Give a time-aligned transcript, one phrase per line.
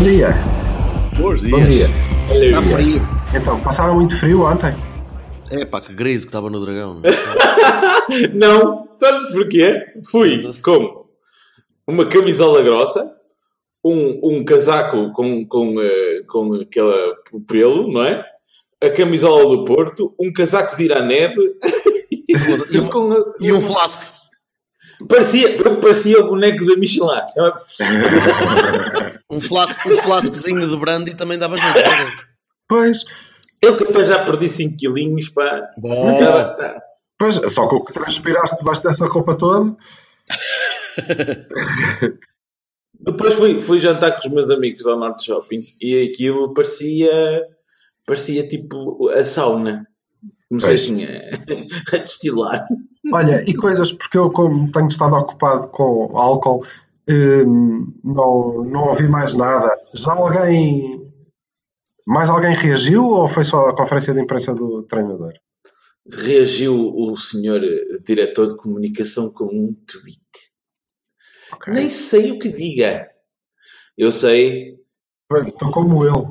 [0.00, 0.28] Bom dia.
[1.18, 1.50] Bons dias.
[1.50, 1.88] Bom dia.
[2.46, 3.00] Está frio.
[3.34, 4.72] Então, passaram muito frio ontem?
[5.50, 7.02] É pá, que griso que estava no dragão.
[8.32, 9.78] Não, sabes porquê?
[10.10, 11.04] Fui com
[11.86, 13.12] uma camisola grossa,
[13.84, 17.14] um, um casaco com, com, eh, com aquela
[17.46, 18.24] pelo, não é?
[18.82, 21.36] A camisola do Porto, um casaco de ir à neve
[22.72, 24.02] E um, com a- e um flasco.
[25.08, 27.20] Parecia, eu parecia o boneco da Michelin.
[29.32, 31.78] Um flasco, um flascozinho de brandy também dava jeito.
[32.68, 33.04] Pois,
[33.62, 35.68] Eu capaz já perdi 5 quilinhos, pá.
[35.78, 36.82] Bom, Mas isso- Tá- tá.
[37.16, 39.76] pois, só com o que transpiraste debaixo dessa roupa toda.
[42.98, 47.42] Depois fui, fui jantar com os meus amigos ao Norte Shopping e aquilo parecia,
[48.06, 49.86] parecia tipo a sauna.
[50.48, 50.82] Comecei Pois.
[50.82, 52.66] assim a, a destilar.
[53.12, 56.64] Olha, e coisas, porque eu, como tenho estado ocupado com álcool,
[57.08, 59.70] hum, não, não ouvi mais nada.
[59.94, 61.00] Já alguém.
[62.06, 65.32] Mais alguém reagiu ou foi só a conferência de imprensa do treinador?
[66.10, 67.60] Reagiu o senhor
[68.02, 70.20] diretor de comunicação com um tweet.
[71.52, 71.72] Ok.
[71.72, 73.08] Nem sei o que diga.
[73.96, 74.78] Eu sei.
[75.46, 76.26] Estou como ele.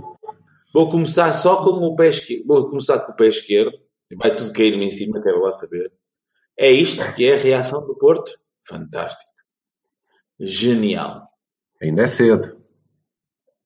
[0.73, 2.45] Vou começar só com o pé esquerdo.
[2.45, 3.72] Vou começar com o pé esquerdo.
[4.17, 5.92] Vai tudo cair-me em cima, quero lá saber.
[6.60, 8.34] É isto que é a reação do Porto?
[8.68, 9.32] Fantástico.
[10.40, 11.24] Genial.
[11.82, 12.58] Ainda é cedo.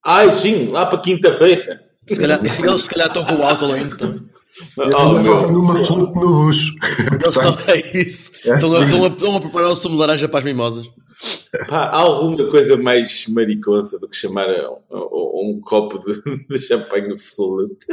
[0.06, 1.82] Ai, sim, lá para quinta-feira.
[2.08, 3.96] se calhar, eles se calhar estão com o álcool ainda.
[3.96, 4.30] Então.
[4.78, 6.48] Eu Oh, só tenho uma flute no.
[6.48, 6.68] Eles
[7.28, 8.32] estão, é isso.
[8.46, 8.90] É Estão, a, assim.
[8.92, 10.88] estão, a, estão a preparar o sumo de laranja para as mimosas.
[11.68, 17.18] Pá, há alguma coisa mais maricosa do que chamar a um copo de, de champanhe
[17.18, 17.88] flute?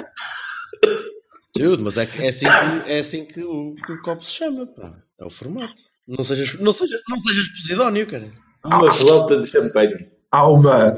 [1.57, 4.33] Dude, mas é, que- é assim, que, é assim que, o, que o copo se
[4.35, 4.67] chama.
[4.67, 4.95] Pá.
[5.21, 5.83] É o formato.
[6.07, 8.31] Não sejas, não sejas, não sejas posidónio, cara.
[8.65, 10.07] Uma flauta de champanhe.
[10.31, 10.95] Há uma.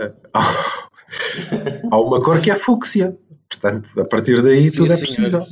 [1.91, 3.17] Há uma cor que é fúcsia.
[3.49, 5.47] Portanto, a partir daí Sim, tudo é possível.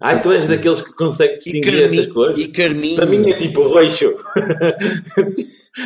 [0.00, 2.14] Ai, tu és daqueles que consegue distinguir essas carminho.
[2.14, 2.38] cores?
[2.38, 2.96] E carminho.
[2.96, 4.14] Para mim é tipo roxo.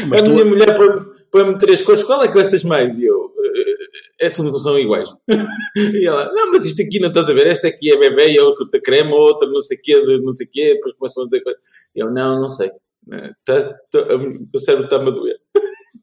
[0.09, 2.03] Mas a tu- minha mulher põe- põe-me três cores.
[2.03, 2.97] Qual é que gostas mais?
[2.99, 3.31] E eu...
[3.55, 5.09] eh, Essas não são iguais.
[5.77, 7.47] E ela, não, mas isto aqui não estás a ver.
[7.49, 10.33] Esta aqui é bebê e a outra crema, outra não sei o quê, de não
[10.33, 10.75] sei o quê.
[10.75, 11.61] Depois começam a dizer coisas.
[11.95, 12.71] E eu, não, não sei.
[13.13, 14.07] Eh, Tá, tá-
[14.55, 15.37] o cérebro está-me a doer.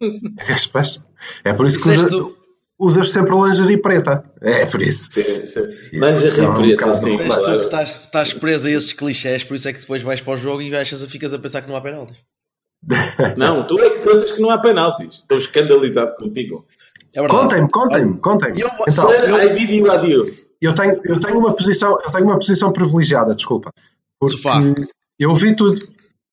[0.71, 1.01] Pois.
[1.43, 2.37] É por isso que Disseste usa- tu-
[2.79, 4.23] usas sempre lingerie preta.
[4.41, 5.11] É por isso.
[5.13, 5.65] Sim, sim.
[5.93, 7.59] Isso Lingerie é um preta, bocado- sim, tu claro.
[7.59, 10.37] que estás, estás preso a esses clichés, por isso é que depois vais para o
[10.37, 12.17] jogo e achas, ficas a pensar que não há penaltis.
[13.37, 15.17] Não, tu é que pensas que não há penaltis.
[15.17, 16.65] Estou escandalizado contigo.
[17.15, 17.27] É.
[17.27, 18.61] Contem-me, contem-me, contem-me.
[18.61, 19.11] Eu- Então,
[20.61, 23.71] eu- tenho, eu tenho uma posição, eu tenho uma posição privilegiada, desculpa.
[24.19, 24.37] Porque
[25.19, 25.79] eu vi tudo,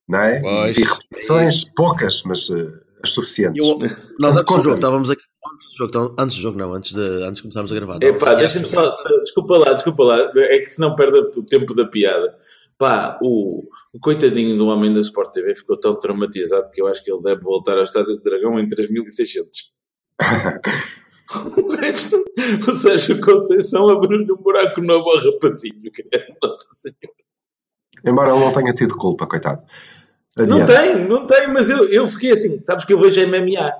[0.09, 0.41] não é?
[0.41, 2.69] Pois, vi repetições, poucas, mas eh,
[3.03, 3.65] as suficientes.
[3.65, 3.79] Eu-
[4.21, 5.23] nós antes do jogo estávamos aqui.
[5.53, 7.99] Antes do jogo, então- antes do jogo não, antes de, antes de começarmos a gravar.
[8.03, 8.97] Epá, deixa-me só.
[9.23, 10.31] Desculpa lá, desculpa lá.
[10.37, 12.37] É que se não perde o tempo da piada.
[12.77, 17.03] Pá, o, o coitadinho do homem da Sport TV ficou tão traumatizado que eu acho
[17.03, 19.73] que ele deve voltar ao Estádio do Dragão em 3600.
[21.57, 22.25] O resto,
[22.67, 25.91] o Sérgio Conceição abriu-lhe um buraco novo ao rapazinho.
[25.93, 26.35] querido.
[26.43, 27.19] Nossa Senhora.
[28.05, 29.63] Embora ele não tenha tido culpa, coitado.
[30.37, 30.67] Não Adiante.
[30.67, 32.63] tem, não tem, mas eu, eu fiquei assim.
[32.65, 33.73] Sabes que eu vejo MMA.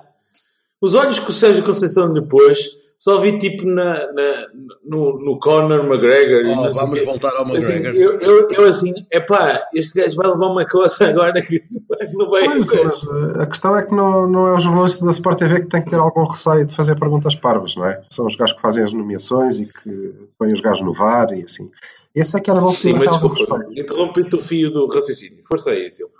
[0.81, 4.47] Os olhos que o Sérgio Conceição lhe pôs, só vi tipo na, na-
[4.83, 6.41] no, no Conor McGregor.
[6.45, 7.95] e Oh, vamos voltar ao Assim, McGregor.
[7.95, 11.63] eu, eu, eu assim, epá, este gajo vai levar uma coça agora que
[12.13, 12.43] não vai.
[12.43, 13.07] Pois,
[13.39, 15.89] a questão é que não, não é o jornalista da Sport TV que tem que
[15.89, 18.01] ter algum receio de fazer perguntas parvas, não é?
[18.11, 21.43] São os gajos que fazem as nomeações e que põem os gajos no VAR e
[21.43, 21.71] assim.
[22.13, 25.39] Esse é que era bom que Sim, mas desculpa, interrompi-te o fio do raciocínio.
[25.47, 26.15] Força aí, Silvio.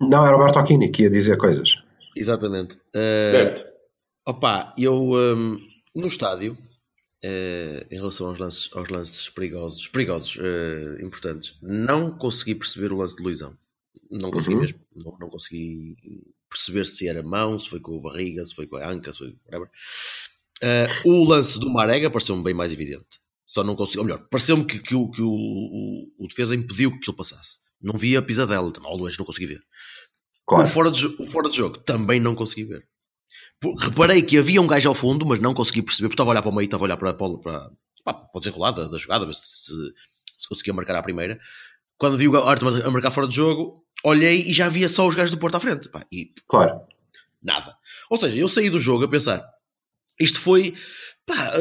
[0.00, 1.74] Não, era o Bertocchini que ia dizer coisas.
[2.16, 2.78] Exatamente.
[2.94, 3.66] Eh, Certo.
[4.26, 5.58] Opa, eu hum,
[5.98, 6.56] no estádio,
[7.22, 12.98] eh, em relação aos lances, aos lances perigosos, perigosos eh, importantes, não consegui perceber o
[12.98, 13.56] lance de Luizão.
[14.10, 14.60] Não consegui Uhum.
[14.62, 14.80] mesmo.
[14.94, 15.96] Não, não consegui
[16.48, 19.18] perceber se era mão, se foi com a barriga, se foi com a anca, se
[19.18, 19.68] foi whatever.
[20.62, 23.20] Eh, o lance do Marega pareceu-me bem mais evidente.
[23.46, 26.98] Só não consegui, ou melhor, pareceu-me que, que o, que o, o, o defesa impediu
[26.98, 27.58] que ele passasse.
[27.80, 29.62] Não vi a pisadela, também, ao longe não consegui ver.
[30.46, 30.64] Claro.
[30.64, 32.88] O, fora de, o fora de jogo também não consegui ver.
[33.80, 36.42] Reparei que havia um gajo ao fundo, mas não consegui perceber, porque estava a olhar
[36.42, 37.70] para o meio, estava a olhar para, para, para,
[38.04, 39.72] para o desenrolar da, da jogada, ver se, se,
[40.36, 41.40] se conseguia marcar à primeira.
[41.96, 45.14] Quando vi o Arthur a marcar fora de jogo, olhei e já via só os
[45.16, 45.88] gajos do Porto à frente.
[45.88, 46.82] Pá, e Claro.
[47.42, 47.76] nada.
[48.08, 49.44] Ou seja, eu saí do jogo a pensar,
[50.20, 50.74] isto foi.
[51.26, 51.52] Pá,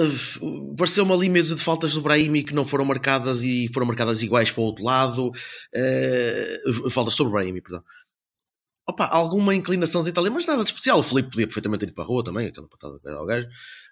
[0.78, 4.50] pareceu-me ali mesmo de faltas do Brahimi que não foram marcadas e foram marcadas iguais
[4.52, 5.32] para o outro lado.
[5.76, 7.84] Uh, faltas sobre o Brahimi, perdão.
[8.90, 11.00] Opa, alguma inclinação ali, mas nada de especial.
[11.00, 13.26] O Felipe podia perfeitamente ter ido para a rua também, aquela patada que era ao
[13.26, 13.48] gajo.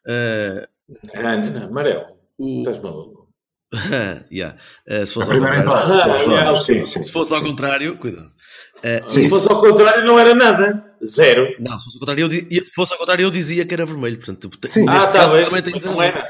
[0.08, 0.68] Uh,
[1.14, 2.06] Ah, não, não, amarelo.
[2.38, 2.60] o...
[2.60, 3.26] Estás maluco.
[4.32, 4.58] yeah.
[4.88, 5.72] Uh, se fosse ao contrário.
[5.72, 7.04] Ah, sim, é, sim, sim.
[7.04, 8.32] se fosse ao contrário, cuidado.
[8.78, 9.30] Uh, Se Sim.
[9.30, 10.86] fosse ao contrário, não era nada.
[11.04, 11.46] Zero.
[11.60, 13.86] Não, se fosse ao contrário, eu, di- se fosse ao contrário, eu dizia que era
[13.86, 14.18] vermelho.
[14.18, 14.86] Portanto, Sim.
[14.88, 15.44] Ah, neste está caso, bem.
[15.84, 16.28] Não era.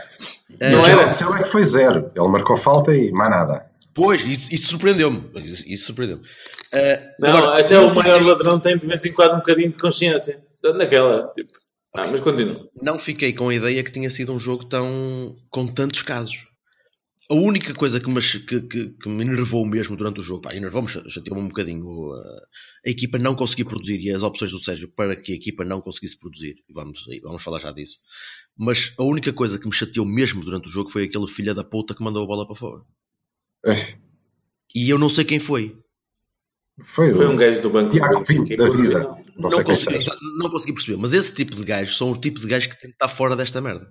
[0.62, 0.92] Não era.
[1.02, 2.12] ele- mas ele é que foi zero.
[2.16, 3.66] Ele marcou falta e mais nada.
[3.96, 5.32] Pois, isso, isso surpreendeu-me.
[5.42, 6.24] Isso, isso surpreendeu-me.
[6.24, 6.28] Uh,
[7.18, 9.78] Não, agora, até o maior fiquei- ladrão tem de vez em quando um bocadinho de
[9.78, 10.44] consciência.
[10.76, 11.50] Naquela, tipo.
[11.96, 12.70] Ah, mas continua.
[12.82, 15.36] Não fiquei com a ideia que tinha sido um jogo tão.
[15.50, 16.46] com tantos casos.
[17.32, 20.50] A única coisa que me, que, que, que me enervou mesmo durante o jogo, pá,
[20.56, 22.42] enervou-me, cha- chateou-me um bocadinho uh,
[22.86, 25.82] a equipa não conseguir produzir e as opções do Sérgio para que a equipa não
[25.82, 26.56] conseguisse produzir.
[26.70, 27.98] E vamos, vamos falar já disso.
[28.58, 31.64] Mas a única coisa que me chateou mesmo durante o jogo foi aquele filho da
[31.64, 32.82] puta que mandou a bola para fora.
[33.66, 33.96] Eh,
[34.74, 35.78] E eu não sei quem foi.
[36.84, 39.00] Foi, Foi um gajo do banco do Tiago Pinto da vida.
[39.00, 39.20] final.
[39.38, 40.12] Não sei quem consegui, seja.
[40.38, 40.98] não consegui perceber.
[40.98, 43.36] Mas esse tipo de gajos são o tipo de gajos que tem que estar fora
[43.36, 43.88] desta merda.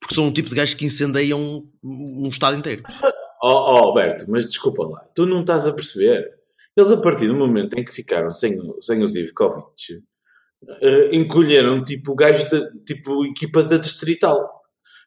[0.00, 2.82] Porque são um tipo de gajos que incendeiam um, um estado inteiro.
[3.42, 5.00] Oh, oh, Alberto, mas desculpa lá.
[5.14, 6.28] Tu não estás a perceber.
[6.76, 10.02] Eles, a partir do momento em que ficaram sem, o- sem os Ivkovic,
[10.82, 14.55] eh, encolheram tipo gajos da tipo equipa da Distrital.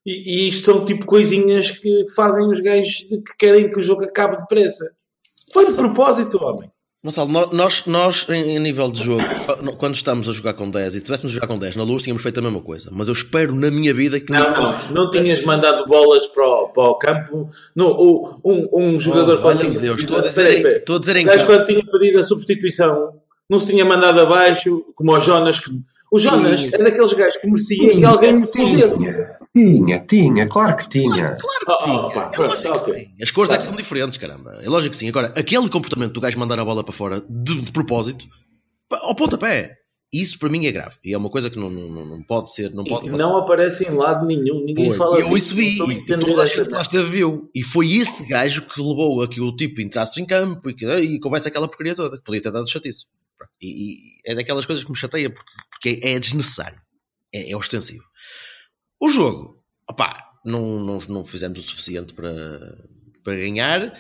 [0.06, 4.04] E, e isto são tipo coisinhas que fazem os gajos que querem que o jogo
[4.04, 4.92] acabe depressa.
[5.54, 6.70] Foi de propósito, homem.
[7.04, 9.24] Gonçalo, nó- nós, nós em, nível de jogo,
[9.78, 12.02] quando estamos a jogar com 10 e se tivéssemos a jogar com 10 na luz,
[12.04, 12.90] tínhamos feito a mesma coisa.
[12.92, 16.68] Mas eu espero na minha vida que Não, não, não tinhas mandado bolas para o,
[16.70, 17.50] para o campo.
[17.74, 17.90] Não,
[18.44, 20.78] um, um jogador Oh, quando tinha Deus, estou a dizer, Peraí, em- peraí.
[20.80, 21.46] estou a dizer em campo.
[21.46, 23.14] quando tinha pedido a substituição,
[23.50, 25.58] não se tinha mandado abaixo, como o Jonas.
[25.60, 25.72] Que...
[26.12, 26.70] O Jonas Sim.
[26.74, 29.16] é daqueles gajos que merecia que alguém me fodesse.
[29.66, 31.38] Tinha, tinha, tinha, claro que tinha.
[31.68, 33.16] Oh, oh, pá, É pronto, lógico que tem.
[33.22, 34.60] As cores é que são diferentes, caramba.
[34.62, 35.10] É lógico que sim.
[35.10, 38.26] Agora, aquele comportamento do gajo mandar a bola para fora de, de propósito,
[38.92, 39.78] ao pontapé,
[40.12, 40.98] isso para mim é grave.
[41.04, 42.74] E é uma coisa que não, não, não pode ser.
[42.74, 46.42] Não pode não aparece em lado nenhum, ninguém Pois, fala eu isso vi, e toda
[46.42, 47.50] a gente lá esteve viu.
[47.54, 50.86] E foi esse gajo que levou a que o tipo entrasse em campo e, que,
[50.86, 53.06] e começa aquela porcaria toda, que podia ter dado chatice.
[53.62, 56.80] E, e é daquelas coisas que me chateia porque, porque é desnecessário,
[57.34, 58.04] é, é ostensivo.
[59.00, 62.86] O jogo, opá, não, não, não fizemos o suficiente para,
[63.24, 63.94] para ganhar,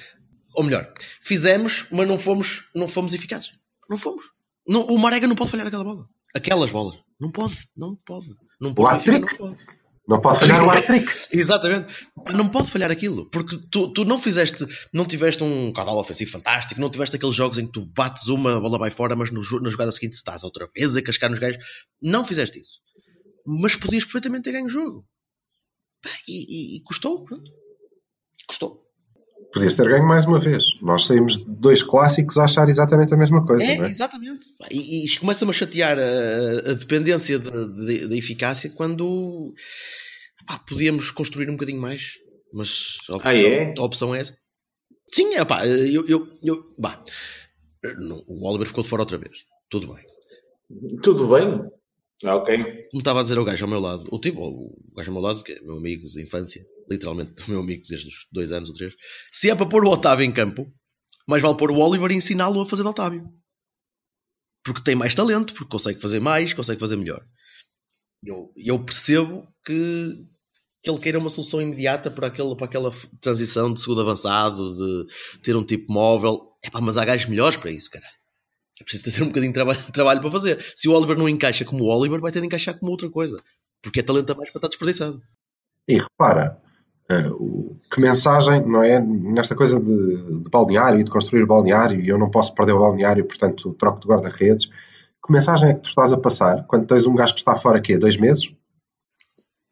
[0.55, 0.91] ou melhor,
[1.21, 3.51] fizemos, mas não fomos, não fomos eficazes.
[3.89, 4.25] Não fomos.
[4.67, 6.07] Não, o Marega não pode falhar aquela bola.
[6.35, 6.99] Aquelas bolas.
[7.19, 8.29] Não pode, não pode.
[8.59, 8.95] Não pode.
[8.97, 9.39] hat-trick?
[9.39, 9.57] Não pode.
[10.07, 11.11] Não pode falhar o hat-trick.
[11.31, 11.93] Exatamente.
[12.33, 13.29] Não pode falhar aquilo.
[13.29, 17.57] Porque tu, tu não fizeste, não tiveste um caudal ofensivo fantástico, não tiveste aqueles jogos
[17.57, 20.43] em que tu bates uma, a bola vai fora, mas no, na jogada seguinte estás
[20.43, 21.63] outra vez a cascar nos gajos.
[22.01, 22.79] Não fizeste isso.
[23.45, 25.05] Mas podias perfeitamente ter ganho o jogo.
[26.27, 27.51] E, e- e custou, pronto.
[28.47, 28.85] Custou.
[29.53, 30.63] Podias ter ganho mais uma vez.
[30.81, 33.89] Nós saímos de dois clássicos a achar exatamente a mesma coisa, É, não é?
[33.91, 34.47] exatamente.
[34.69, 39.53] E, e começa-me a chatear a, a dependência da de, da eficácia quando
[40.45, 42.13] pá, podíamos construir um bocadinho mais.
[42.53, 43.73] Mas a opção, Ah, é?
[43.77, 44.37] a opção é essa.
[45.11, 47.03] Sim, é pá, eu, eu, eu bah,
[47.97, 49.45] não, o Oliver ficou de fora outra vez.
[49.69, 50.05] Tudo bem.
[51.01, 51.67] Tudo bem?
[52.23, 52.57] Ah, Ok.
[52.91, 55.23] Como estava a dizer o gajo ao meu lado, o tipo, o gajo ao meu
[55.23, 58.75] lado, que é meu amigo de infância, literalmente meu amigo desde os dois anos ou
[58.75, 58.93] três,
[59.31, 60.71] se é para pôr o Otávio em campo,
[61.27, 63.23] mais vale pôr o Oliver e ensiná-lo a fazer de Otávio.
[64.65, 67.25] Porque tem mais talento, porque consegue fazer mais, consegue fazer melhor.
[68.23, 70.25] Eu, eu percebo que,
[70.83, 75.41] que ele queira uma solução imediata para, aquele, para aquela transição de segundo avançado, de
[75.41, 76.57] ter um tipo móvel.
[76.61, 78.18] Epá, mas há gajos melhores para isso, caralho.
[78.79, 80.63] É preciso ter um bocadinho de trabalho, trabalho para fazer.
[80.75, 83.41] Se o Oliver não encaixa como o Oliver, vai ter de encaixar como outra coisa.
[83.81, 85.21] Porque é talento a mais para estar desperdiçado.
[85.87, 86.57] E repara,
[87.09, 87.23] eh,
[87.91, 88.99] que mensagem, não é?
[88.99, 92.79] Nesta coisa de, de balneário e de construir balneário, e eu não posso perder o
[92.79, 94.65] balneário, portanto troco de guarda-redes.
[95.25, 97.77] Que mensagem é que tu estás a passar quando tens um gajo que está fora
[97.79, 98.51] aqui há dois meses?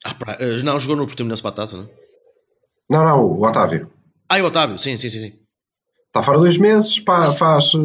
[0.05, 1.89] Ah, pra- eh, não, jogou no Portimonense para a taça, não é?
[2.89, 3.91] Não, não, o Otávio.
[4.29, 5.19] Ah, o Otávio, sim, sim, sim.
[5.19, 5.39] sim.
[6.07, 7.79] Está fora dois meses, pá, faz eh,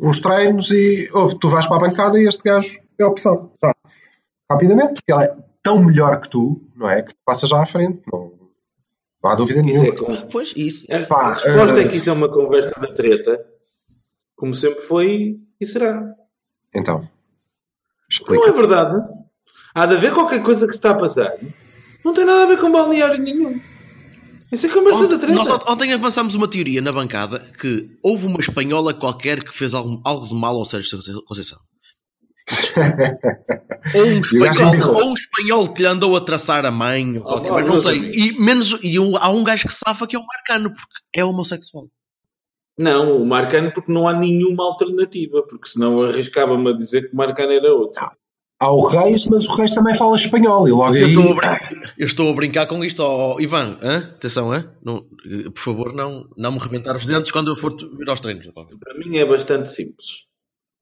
[0.00, 3.52] uns treinos e ouve, tu vais para a bancada e este gajo é a opção.
[3.62, 3.74] Já.
[4.50, 7.02] Rapidamente, porque ele é tão melhor que tu, não é?
[7.02, 8.00] Que te passa já à frente.
[8.12, 8.32] Não,
[9.22, 9.86] não há dúvida Isso nenhuma.
[9.88, 10.86] é com- Ah, Pois, isso.
[10.92, 13.44] A Pá, a resposta eh, é que isso é uma conversa da treta,
[14.36, 16.08] como sempre foi e será.
[16.74, 16.98] Então.
[16.98, 18.52] Não é Explica.
[18.52, 19.02] verdade.
[19.74, 21.32] Há de haver qualquer coisa que se está a passar.
[22.04, 23.60] Não tem nada a ver com balneário nenhum.
[24.52, 25.34] Isso é conversa da Ontem, treta.
[25.34, 29.74] nós ont- ontem avançámos uma teoria na bancada que houve uma espanhola qualquer que fez
[29.74, 31.58] algo, algo de mal ao Sérgio Conceição.
[33.94, 37.52] Ou um, espanhol, ou um espanhol que lhe andou a traçar a mãe, ou qualquer
[37.52, 37.98] oh, não sei.
[37.98, 38.16] amigos.
[38.16, 41.24] E, menos, e o- há um gajo que safa que é o Marcano, porque é
[41.24, 41.88] homossexual.
[42.78, 45.42] Não, o Marcano porque não há nenhuma alternativa.
[45.48, 48.08] Porque senão arriscava-me a dizer que o Marcano era outro.
[48.58, 50.66] Há o Reis, mas o Reis também fala espanhol.
[50.66, 51.12] E logo Eu aí.
[51.12, 51.34] estou,
[51.98, 53.78] eu estou a brincar com isto, ó, Ivan.
[53.82, 53.98] hã?
[53.98, 54.74] Atenção, hã?
[54.82, 58.20] Não, eh, por favor, não, não me rebentar os dentes quando eu for vir aos
[58.20, 58.46] treinos.
[58.46, 60.24] Para mim é bastante simples.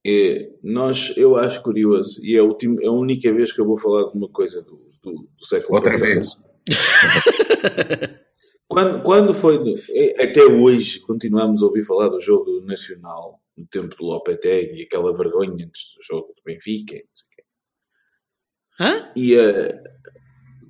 [0.06, 3.64] É, nós, eu acho curioso, e é a, última, é a única vez que eu
[3.66, 6.06] vou falar de uma coisa do, do, do século Outra passado.
[6.06, 6.28] vez.
[8.66, 9.58] Quando, quando foi.
[9.62, 14.80] do- é, até hoje continuamos a ouvir falar do jogo nacional no tempo do Lopetegui
[14.80, 16.94] e aquela vergonha antes do jogo do Benfica.
[16.96, 17.44] e não sei o quê.
[18.80, 19.10] Hã?
[19.14, 19.82] E eh,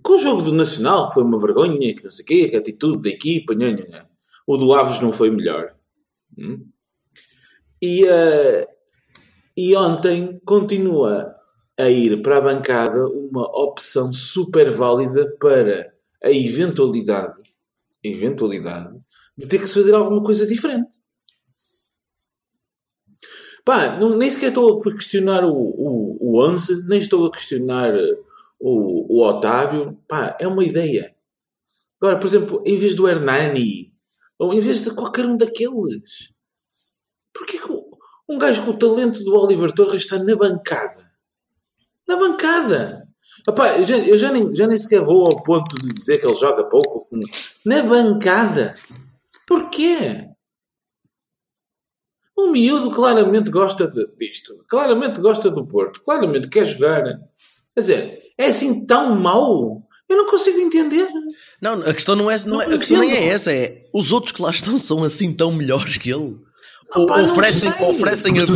[0.03, 2.57] com o jogo do Nacional, que foi uma vergonha, que não sei o quê, que
[2.57, 4.07] a atitude da equipa, nha, nha, nha.
[4.47, 5.75] o do Aves não foi melhor.
[6.39, 6.67] Hum?
[7.81, 8.69] E, eh,
[9.57, 11.35] e ontem continua
[11.79, 15.93] a ir para a bancada uma opção super válida para
[16.23, 17.43] a eventualidade,
[18.03, 18.99] eventualidade
[19.37, 20.99] de ter que se fazer alguma coisa diferente.
[23.65, 27.95] Pá, não, nem sequer estou a questionar o, o, o 11, nem estou a questionar
[27.95, 28.19] eh,
[28.61, 29.99] o, o Otávio.
[30.07, 31.15] Pá, é uma ideia.
[32.01, 33.91] Agora, por exemplo, em vez do Hernani,
[34.39, 36.31] ou em vez de qualquer um daqueles,
[37.33, 37.73] porquê que
[38.29, 41.11] um gajo com o talento do Oliver Torres está na bancada?
[42.07, 43.09] Na bancada!
[43.49, 46.27] Epá, eu já, eu já nem, já nem sequer vou ao ponto de dizer que
[46.27, 47.09] ele joga pouco.
[47.65, 48.75] Na bancada!
[49.47, 50.34] Porquê?
[52.37, 54.55] O miúdo claramente gosta de- disto.
[54.69, 56.01] Claramente gosta do Porto.
[56.03, 57.03] Claramente quer jogar.
[57.75, 59.83] Quer dizer, é assim tão mau?
[60.09, 61.09] Eu não consigo entender.
[61.63, 64.13] Não, a questão não é, não é- Não a questão nem é essa, é os
[64.13, 66.37] outros que lá estão são assim tão melhores que ele.
[66.93, 68.47] Ah, Ou não oferecem, oferecem Eu-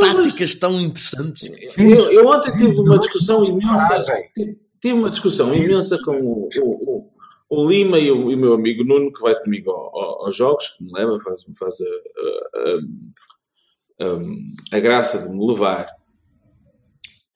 [0.00, 1.50] táticas tão interessantes.
[1.76, 4.14] Eu, eu ontem tive uma discussão imensa.
[4.34, 7.10] Tive tive uma discussão imensa com o, o, o,
[7.48, 10.36] o Lima e o, e o meu amigo Nuno, que vai comigo ao- ao- aos
[10.36, 11.84] jogos, que me leva, faz, faz a,
[14.04, 15.88] a, a- a graça de me levar.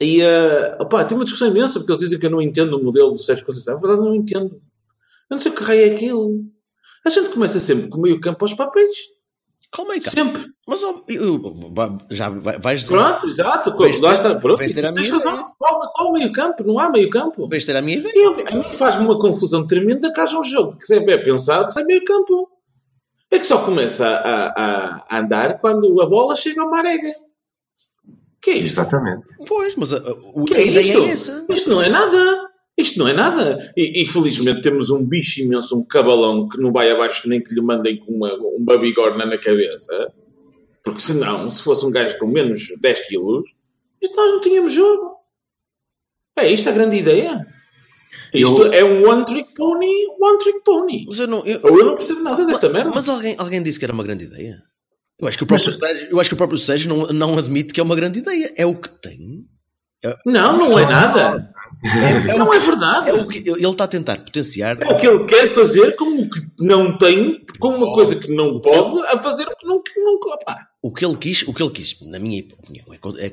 [0.02, 2.82] E, uh, opá, tem uma discussão imensa, porque eles dizem que eu não entendo o
[2.82, 3.74] modelo do Sérgio Conceição.
[3.74, 4.54] Na verdade, não entendo.
[4.54, 4.60] Eu
[5.36, 6.42] não sei o que raio é aquilo.
[7.04, 8.96] A gente começa sempre com o meio campo aos papéis.
[9.72, 10.10] Calma aí, cara.
[10.16, 10.46] Sempre.
[10.66, 10.82] Mas
[11.72, 12.92] va- já vai- vais dizer.
[12.96, 13.76] Pronto, exato.
[13.76, 14.34] Vais ter- está.
[14.40, 14.58] Pronto.
[14.58, 15.32] vais ter a Tens minha razão.
[15.34, 15.46] ideia.
[15.58, 16.64] Qual, qual meio campo?
[16.64, 17.48] Não há meio campo.
[17.48, 18.12] Vais ter a minha ideia.
[18.16, 21.72] Eu- a mim faz-me uma confusão tremenda que haja um jogo que sempre é pensado
[21.72, 22.48] sem meio campo.
[23.30, 27.12] É que só começa a, a- a andar quando a bola chega ao Marega.
[28.42, 28.66] Que é isto?
[28.80, 29.24] Exatamente.
[29.46, 31.02] Pois, mas a, a- o- Que a é ideia isto?
[31.04, 31.46] é essa.
[31.48, 32.49] Isto não é nada.
[32.80, 33.72] Isto não é nada.
[33.76, 37.54] E, e, felizmente temos um bicho imenso, um cabalão que não vai abaixo nem que
[37.54, 40.12] lhe mandem com uma, uma bigorna na cabeça.
[40.84, 43.46] Porque senão, se fosse um gajo com menos 10 quilos,
[44.00, 45.16] isto nós não tínhamos jogo.
[46.38, 47.46] É isto a grande ideia?
[48.32, 51.04] Isto Eu- é um one trick pony, one trick pony.
[51.06, 51.44] Mas eu não.
[51.44, 52.90] eu- Ou eu não percebo nada desta merda.
[52.94, 54.62] Mas alguém, alguém disse que era uma grande ideia.
[55.18, 57.74] Eu acho que o próprio, Sérgio, eu acho que o próprio Sérgio não, não admite
[57.74, 58.52] que é uma grande ideia.
[58.56, 59.44] É o que tem.
[60.24, 61.49] Não, não é nada.
[61.82, 63.10] É, é Não é verdade.
[63.10, 64.80] é o que ele está a tentar potenciar.
[64.82, 68.32] É o que ele quer fazer com o que não tem, com uma coisa que
[68.32, 70.68] não pode, a fazer o que não, que não opá.
[70.82, 73.32] O que ele quis, o que ele quis, na minha opinião, é, é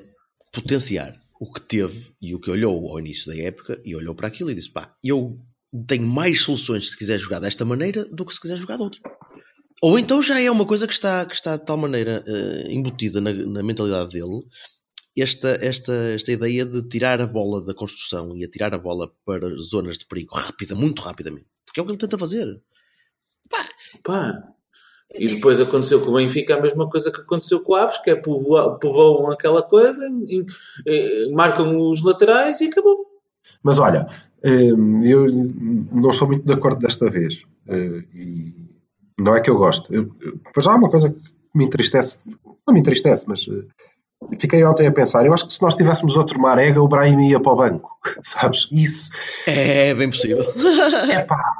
[0.52, 4.28] potenciar o que teve e o que olhou ao início da época e olhou para
[4.28, 5.36] aquilo e disse: pá, eu
[5.88, 9.00] tenho mais soluções se quiser jogar desta maneira do que se quiser jogar de outra.
[9.82, 13.22] Ou então já é uma coisa que está, que está de tal maneira eh, embutida
[13.22, 14.42] na, na mentalidade dele,
[15.22, 19.50] esta, esta, esta ideia de tirar a bola da construção e atirar a bola para
[19.58, 21.48] zonas de perigo rápida, muito rapidamente.
[21.66, 22.62] Porque é o que ele tenta fazer.
[24.04, 24.44] Pá.
[25.14, 28.10] E depois aconteceu com o Benfica a mesma coisa que aconteceu com o Aves, que
[28.10, 30.46] é povoa- povoam aquela coisa, em-
[30.86, 33.06] eh, marcam os laterais e acabou.
[33.64, 34.08] Mas olha,
[34.44, 35.26] hum, eu
[35.94, 37.44] não estou muito de acordo desta vez.
[37.68, 38.54] Eh, E
[39.18, 39.88] não é que eu gosto.
[40.54, 41.20] Pois há uma coisa que
[41.56, 42.20] me entristece,
[42.68, 43.66] não me entristece, mas eh,
[44.40, 45.26] fiquei ontem a pensar.
[45.26, 47.98] Eu acho que se nós tivéssemos outro Marega, o Brahim ia para o banco.
[48.24, 48.68] Sabes?
[48.72, 49.10] Isso
[49.46, 50.44] É bem possível.
[51.12, 51.54] é pá,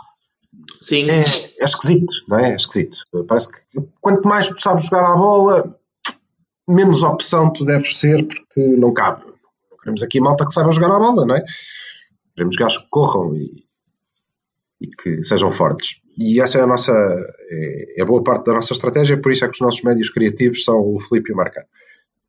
[0.82, 1.10] Sim.
[1.10, 1.24] é,
[1.60, 2.52] é esquisito, não é?
[2.52, 2.98] É esquisito.
[3.28, 3.58] Parece que
[4.02, 5.78] quanto mais tu sabes jogar à bola,
[6.68, 9.24] menos opção tu deves ser, porque não cabe.
[9.72, 11.44] Não queremos aqui malta que saiba jogar à bola, não é?
[12.36, 13.64] Queremos gajos que corram e,
[14.82, 16.02] e que sejam fortes.
[16.18, 19.48] E essa é a nossa, é, é boa parte da nossa estratégia, por isso é
[19.48, 21.68] que os nossos médios criativos são o Filipe e o Marcano.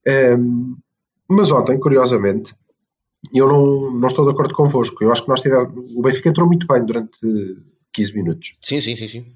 [0.08, 0.76] Hum,
[1.28, 2.54] Mas ontem, curiosamente,
[3.34, 5.02] eu não, não estou de acordo convosco.
[5.02, 5.90] Eu acho que nós tivemos.
[5.94, 7.18] O Benfica entrou muito bem durante
[7.92, 8.56] 15 minutos.
[8.60, 9.26] Sim, sim, sim, sim.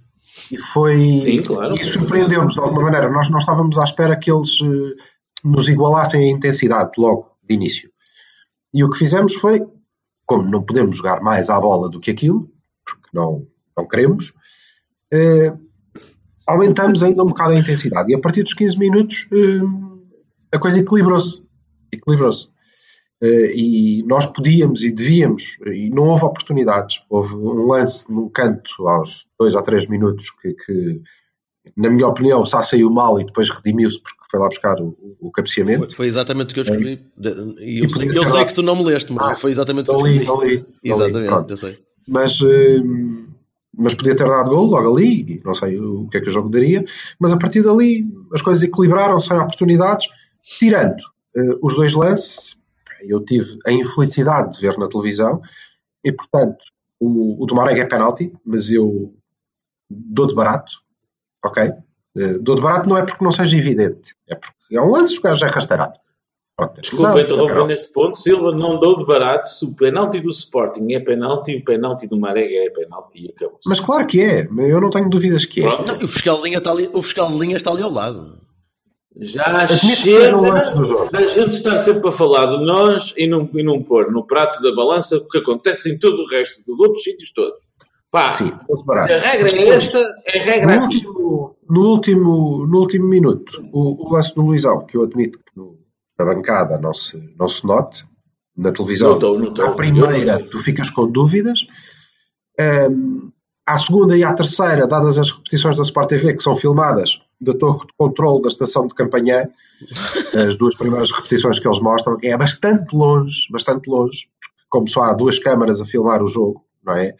[0.50, 1.18] E foi.
[1.18, 1.74] Sim, claro.
[1.74, 3.10] E surpreendeu-nos de alguma maneira.
[3.10, 5.02] Nós não estávamos à espera que eles eh,
[5.44, 7.90] nos igualassem a intensidade logo de início.
[8.72, 9.62] E o que fizemos foi,
[10.24, 12.48] como não podemos jogar mais à bola do que aquilo,
[12.84, 14.32] porque não, não queremos,
[15.12, 15.52] eh,
[16.46, 18.10] aumentamos ainda um bocado a intensidade.
[18.10, 19.91] E a partir dos 15 minutos eh,
[20.52, 21.42] a coisa equilibrou-se.
[21.92, 22.48] Equilibrou-se.
[23.22, 27.00] Eh, e nós podíamos e devíamos, e não houve oportunidades.
[27.08, 31.00] Houve um lance num canto aos dois ou três minutos que, que
[31.76, 34.96] na minha opinião, o Sá saiu mal e depois redimiu-se porque foi lá buscar o,
[35.20, 35.86] o cabeceamento.
[35.86, 37.00] Foi, foi exatamente o que eu escrevi.
[37.16, 37.30] De-
[37.60, 39.88] E eu, E sei, eu sei que tu não me leste, mas Ah, foi exatamente
[39.90, 40.42] o que eu Ali, escrevi.
[40.42, 41.78] ali, ali, Exatamente, sei.
[42.08, 42.40] mas,
[43.78, 46.32] mas podia ter dado gol logo ali, e não sei o que é que o
[46.32, 46.84] jogo daria,
[47.20, 50.08] mas a partir dali as coisas equilibraram sem oportunidades,
[50.42, 51.02] tirando
[51.36, 52.56] eh, os dois lances,
[53.00, 55.40] eu tive a infelicidade de ver na televisão,
[56.04, 56.64] e portanto
[57.00, 59.14] o, o do Marega é penalti, mas eu
[59.88, 60.72] dou de barato,
[61.44, 61.72] ok?
[62.16, 65.14] Eh, dou de barato não é porque não seja evidente, é porque é um lance
[65.14, 65.98] que o gajo é rasteirado.
[66.54, 68.18] Pronto, é Desculpa é interromper neste ponto.
[68.18, 69.48] Silva não deu de barato.
[69.48, 73.58] Se o penalti do Sporting é penalti, o penalti do Marega é penalti e acabou.
[73.66, 75.64] Mas claro que é, eu não tenho dúvidas que é.
[75.64, 78.38] Não, o fiscal de linha está ali, o fiscal de linha está ali ao lado.
[79.20, 83.82] Já chega um da gente estar sempre a falar de nós e não, e não
[83.82, 87.30] pôr no prato da balança o que acontece em todo o resto dos outros sítios
[87.32, 87.58] todos.
[88.10, 88.52] Pá, Sim,
[88.88, 90.96] a regra é esta, é regra No aqui.
[90.98, 95.44] último, no, último, no último minuto, o, o lance do Luizão, que eu admito que
[95.56, 95.78] no-
[96.18, 98.04] na bancada não se, não se note,
[98.56, 99.64] na televisão, Notou, notou.
[99.64, 101.66] à primeira tu ficas com dúvidas,
[102.60, 103.30] Ahm,
[103.66, 107.54] à segunda e à terceira, dadas as repetições da Sport TV que são filmadas da
[107.54, 109.44] torre de controle da estação de Campanhã,
[110.46, 115.02] as duas primeiras repetições que eles mostram, é bastante longe, bastante longe, porque como só
[115.02, 117.14] há duas câmaras a filmar o jogo, não é?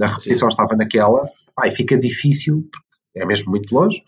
[0.00, 1.28] A repetição estava naquela,
[1.64, 2.86] e fica difícil, porque
[3.16, 4.02] é mesmo muito longe,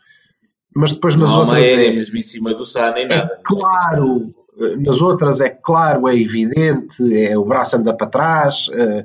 [0.74, 3.40] mas depois nas Não outras aérea é, mesmo em cima do Sá, nem é nada.
[3.44, 4.30] claro,
[4.61, 9.04] eh, nas outras é claro, é evidente, é o braço anda para trás, eh,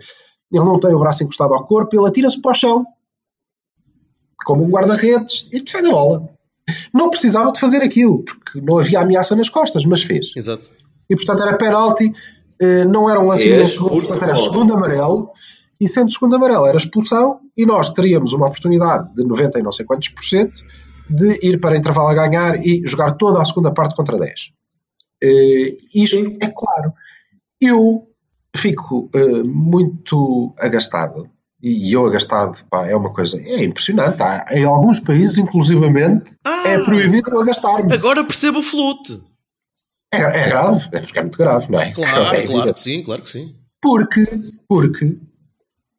[0.52, 2.86] ele não tem o braço encostado ao corpo, ele atira-se para o chão,
[4.46, 6.30] como um guarda-redes, e defende a bola.
[6.94, 10.32] Não precisava de fazer aquilo, porque não havia ameaça nas costas, mas fez.
[10.36, 10.70] Exato.
[11.10, 12.12] E portanto era penalti,
[12.60, 15.30] eh, não era um lance portanto era segundo amarelo,
[15.80, 19.72] e sendo segundo amarelo era expulsão, e nós teríamos uma oportunidade de 90 e não
[19.72, 20.64] sei quantos por cento
[21.10, 24.52] de ir para intervalo a ganhar e jogar toda a segunda parte contra 10.
[25.24, 26.94] Eh, isto é claro.
[27.62, 28.08] Eu
[28.56, 31.30] fico eh, muito agastado,
[31.68, 34.22] e eu agastado pá, é uma coisa, é impressionante.
[34.22, 37.92] Há, em alguns países, inclusivamente, Ah, é proibido eu agastar-me.
[37.94, 39.22] agora percebo o flute.
[40.14, 41.92] É, é grave, é é muito grave, não é?
[41.92, 43.56] Claro, É claro que sim, claro que sim.
[43.82, 44.26] Porque,
[44.68, 45.18] porque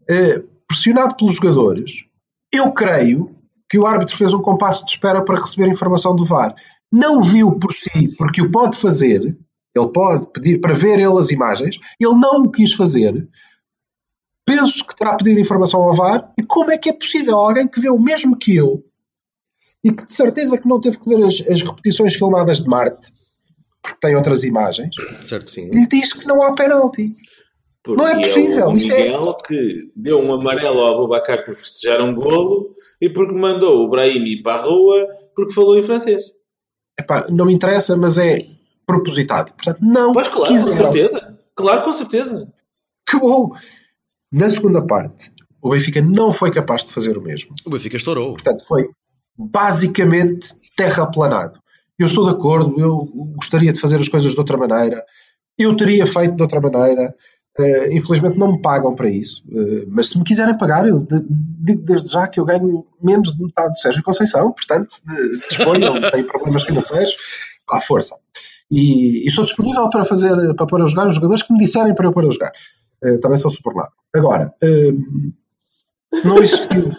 [0.08, 2.04] eh, pressionado pelos jogadores,
[2.52, 3.34] eu creio
[3.68, 6.54] que o árbitro fez um compasso de espera para receber informação do VAR.
[6.92, 11.30] Não viu por si, porque o pode fazer, ele pode pedir para ver ele as
[11.30, 13.28] imagens, ele não o quis fazer.
[14.46, 16.32] Penso que terá pedido informação ao VAR.
[16.38, 18.82] E como é que é possível alguém que vê o mesmo que eu
[19.84, 23.12] e que de certeza que não teve que ver as, as repetições filmadas de Marte,
[23.82, 25.50] porque tem outras imagens, Certo.
[25.50, 25.68] Sim.
[25.70, 27.14] lhe diz que não há penalti?
[27.84, 31.54] Porque Não é possível, o isto é- Miguel que deu um amarelo ao Abubacar por
[31.54, 35.06] festejar um golo e porque mandou o Brahimi para a rua
[35.36, 36.22] porque falou em francês.
[36.98, 38.44] Epá, não me interessa, mas é
[38.86, 39.52] propositado.
[39.52, 41.38] Portanto, não Pois claro, com certeza.
[41.54, 42.52] Claro, com certeza.
[43.06, 43.54] Acabou.
[44.38, 45.30] Na segunda parte,
[45.62, 47.54] o Benfica não foi capaz de fazer o mesmo.
[47.64, 48.32] O Benfica estourou.
[48.32, 48.84] Portanto, foi
[49.38, 51.58] basicamente terraplanado.
[51.98, 55.02] Eu estou de acordo, eu gostaria de fazer as coisas de outra maneira.
[55.58, 57.14] Eu teria feito de outra maneira.
[57.58, 59.42] Eh, infelizmente não me pagam para isso.
[59.50, 61.24] Eh, mas se me quiserem pagar, eu de-
[61.64, 64.52] digo desde já que eu ganho menos de metade do Sérgio Conceição.
[64.52, 67.16] Portanto, eh, disponham, tem problemas financeiros.
[67.70, 68.14] À força.
[68.70, 71.94] E, e estou disponível para fazer, para pôr a jogar os jogadores que me disserem
[71.94, 72.52] para eu pôr a jogar.
[73.06, 73.92] Eh, também sou subornado.
[74.14, 74.92] Agora, eh,
[76.24, 76.90] não existiu.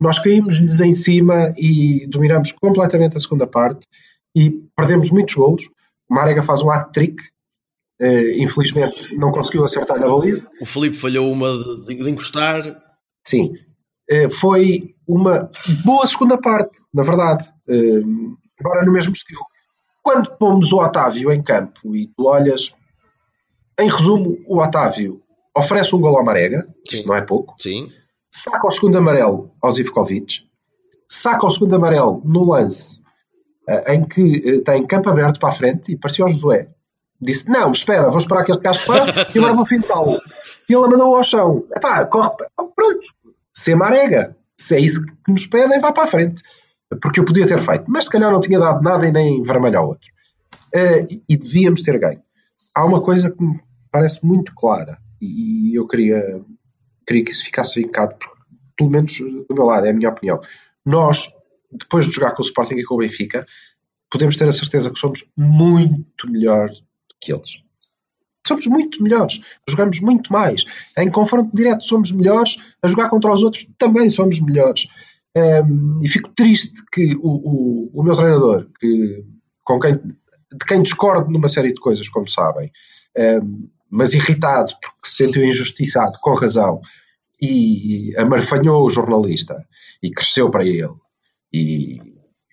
[0.00, 3.86] Nós caímos-lhes em cima e dominamos completamente a segunda parte
[4.34, 5.66] e perdemos muitos golos.
[6.08, 7.16] O Marega faz um hat-trick.
[8.00, 10.48] eh, infelizmente não conseguiu acertar na baliza.
[10.60, 11.52] O Felipe falhou uma
[11.86, 12.62] de, de encostar.
[13.26, 13.52] Sim.
[14.40, 15.50] Foi uma
[15.84, 17.48] boa segunda parte, na verdade.
[18.58, 19.42] Agora no mesmo estilo.
[20.02, 22.74] Quando pomos o Otávio em campo e tu olhas,
[23.78, 25.22] em resumo, o Otávio
[25.56, 27.90] oferece um gol ao Marega, isto não é pouco, Sim.
[28.30, 30.48] saca o segundo amarelo ao Zivkovic,
[31.08, 33.00] saca o segundo amarelo no lance
[33.68, 36.68] eh, em que eh, tem campo aberto para a frente e parecia o Josué.
[37.20, 40.18] Disse, não, espera, vou esperar que este gajo passe e agora vou fintá-lo.
[40.68, 41.64] E ele mandou ao chão.
[41.76, 42.30] Epá, corre,
[42.74, 43.06] pronto,
[43.52, 44.36] se marega.
[44.56, 46.42] Se é isso que nos pedem, vá para a frente.
[47.00, 47.84] Porque eu podia ter feito.
[47.88, 50.08] Mas se calhar não tinha dado nada e nem vermelho ao outro.
[50.74, 52.22] Uh, e devíamos ter ganho.
[52.74, 53.60] Há uma coisa que me
[53.90, 56.40] parece muito clara e eu queria,
[57.06, 58.16] queria que isso ficasse vincado,
[58.76, 60.40] pelo menos do meu lado, é a minha opinião.
[60.84, 61.30] Nós,
[61.70, 63.46] depois de jogar com o Sporting e com o Benfica,
[64.10, 66.70] podemos ter a certeza que somos muito melhor
[67.20, 67.62] que eles.
[68.46, 70.64] Somos muito melhores, jogamos muito mais.
[70.96, 74.88] Em confronto direto somos melhores, a jogar contra os outros também somos melhores.
[75.36, 79.24] Um, e fico triste que o, o, o meu treinador, que,
[79.62, 82.72] com quem, de quem discordo numa série de coisas, como sabem,
[83.16, 86.80] um, mas irritado porque se sentiu injustiçado, com razão,
[87.40, 89.66] e amarfanhou o jornalista
[90.02, 90.94] e cresceu para ele.
[91.52, 91.98] E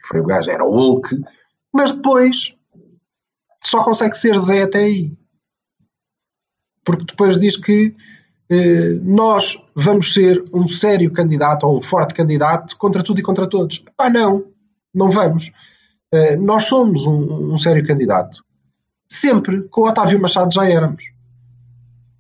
[0.06, 1.16] foi o gajo, era o Hulk,
[1.74, 2.56] mas depois
[3.62, 5.14] só consegue ser Zé até aí.
[6.84, 7.94] Porque depois diz que
[8.50, 13.48] eh, nós vamos ser um sério candidato ou um forte candidato contra tudo e contra
[13.48, 13.84] todos.
[13.98, 14.46] Ah, não,
[14.94, 15.52] não vamos.
[16.14, 18.42] Eh, nós somos um, um, sério candidato.
[19.10, 21.04] Sempre, com o Otávio Machado já éramos.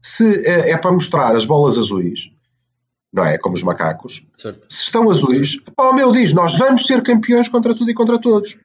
[0.07, 2.31] Se é, é para mostrar as bolas azuis,
[3.11, 3.37] não é?
[3.37, 4.23] Como os macacos.
[4.37, 4.63] Certo.
[4.67, 8.55] Se estão azuis, o meu diz: nós vamos ser campeões contra tudo e contra todos.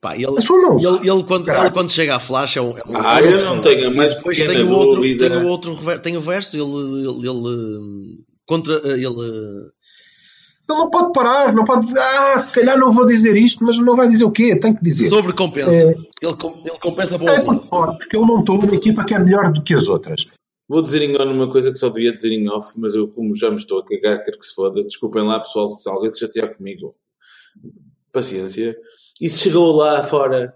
[0.00, 2.76] Pá, ele, ele, ele, quando, ele, quando, chega à flash é um.
[2.76, 6.16] É um ah, eu não tenho mais depois tem o outro, tem o outro tem
[6.16, 9.72] o verso, ele, ele, ele contra ele.
[10.68, 13.76] Ele não pode parar, não pode dizer, ah, se calhar não vou dizer isto, mas
[13.76, 14.58] não vai dizer o quê?
[14.58, 15.08] Tem que dizer.
[15.08, 15.70] Sobre compensa.
[15.70, 19.14] É, ele, ele compensa para o é porque, porque ele não estou numa equipa que
[19.14, 20.26] é melhor do que as outras.
[20.66, 23.36] Vou dizer em on uma coisa que só devia dizer em off, mas eu, como
[23.36, 24.82] já me estou a cagar, quero que se foda.
[24.82, 26.94] Desculpem lá, pessoal, se alguém se chatear comigo.
[28.10, 28.74] Paciência.
[29.20, 30.54] E se chegou lá fora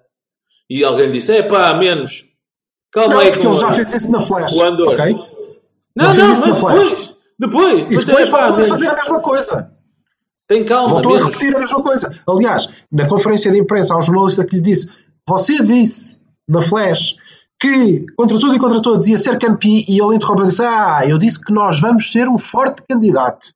[0.70, 2.26] e alguém disse: é pá, menos.
[2.90, 3.30] Calma não, aí.
[3.30, 4.54] Porque ele já fez isso na Flash.
[4.54, 4.94] O Andor.
[4.94, 5.12] Okay?
[5.94, 7.14] Não, não, mas depois.
[7.38, 7.84] Depois.
[7.84, 9.77] E depois voltou a fazer a mesma coisa.
[10.48, 10.94] Tem calma.
[10.94, 11.26] Voltou menos.
[11.26, 12.20] a repetir a mesma coisa.
[12.26, 14.90] Aliás, na conferência de imprensa, há um jornalista que lhe disse:
[15.28, 17.16] Você disse na Flash
[17.60, 21.06] que contra tudo e contra todos ia ser campeão e ele interrompeu e disse: Ah,
[21.06, 23.52] eu disse que nós vamos ser um forte candidato.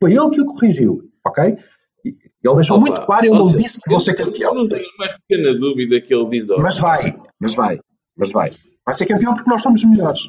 [0.00, 1.56] Foi ele que o corrigiu, ok?
[2.04, 4.54] Ele deixou Opa, muito claro, eu não disse que vou ser campeão.
[4.54, 6.50] Eu não tenho mais pequena dúvida que ele diz.
[6.50, 6.60] Ao...
[6.60, 7.78] Mas vai, mas vai,
[8.16, 8.50] mas vai.
[8.84, 10.20] Vai ser campeão porque nós somos melhores.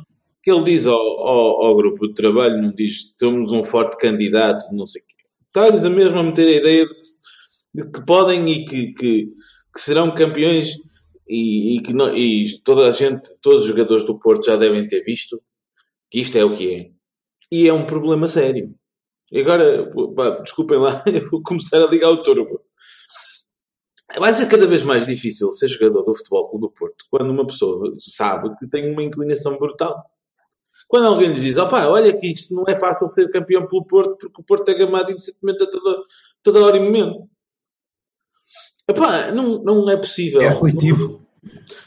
[0.42, 4.74] Que ele diz ao, ao, ao grupo de trabalho, não diz somos um forte candidato,
[4.74, 5.02] não sei.
[5.56, 7.02] Está-lhes a mesmo a meter a ideia de que,
[7.76, 9.26] de que podem e que, que,
[9.74, 10.74] que, serão campeões
[11.26, 14.86] e, e que não, e toda a gente, todos os jogadores do Porto já devem
[14.86, 15.42] ter visto
[16.12, 16.92] que isto é o que é.
[17.50, 18.76] E é um problema sério.
[19.32, 22.60] E agora, pá, desculpem lá, eu vou começar a ligar o turbo.
[24.20, 27.94] Vai ser cada vez mais difícil ser jogador do Futebol do Porto quando uma pessoa
[27.98, 30.04] sabe que tem uma inclinação brutal.
[30.88, 34.18] Quando alguém lhe diz, opá, olha que isto não é fácil ser campeão pelo Porto
[34.18, 35.98] porque o Porto é gamado indecentemente a toda,
[36.44, 37.28] toda hora e momento.
[38.88, 40.42] Epá, não, não é possível.
[40.42, 41.22] É aflitivo.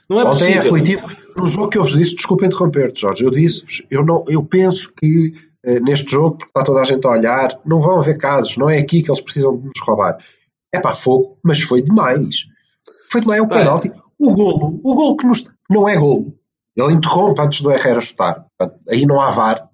[0.09, 0.55] Não é Ontem possível.
[0.55, 1.09] é aflitivo.
[1.37, 4.93] No jogo que eu vos disse, desculpa interromper-te, Jorge, eu disse-vos, eu, não, eu penso
[4.95, 5.33] que
[5.65, 8.71] eh, neste jogo, porque está toda a gente a olhar, não vão haver casos, não
[8.71, 10.19] é aqui que eles precisam de nos roubar.
[10.73, 12.47] É para fogo, mas foi demais.
[13.11, 13.93] Foi demais, é um penalti.
[14.19, 16.38] O golo, o golo que nos, não é golo.
[16.79, 18.47] Ele interrompe antes do Herrera chutar.
[18.89, 19.69] Aí não há VAR.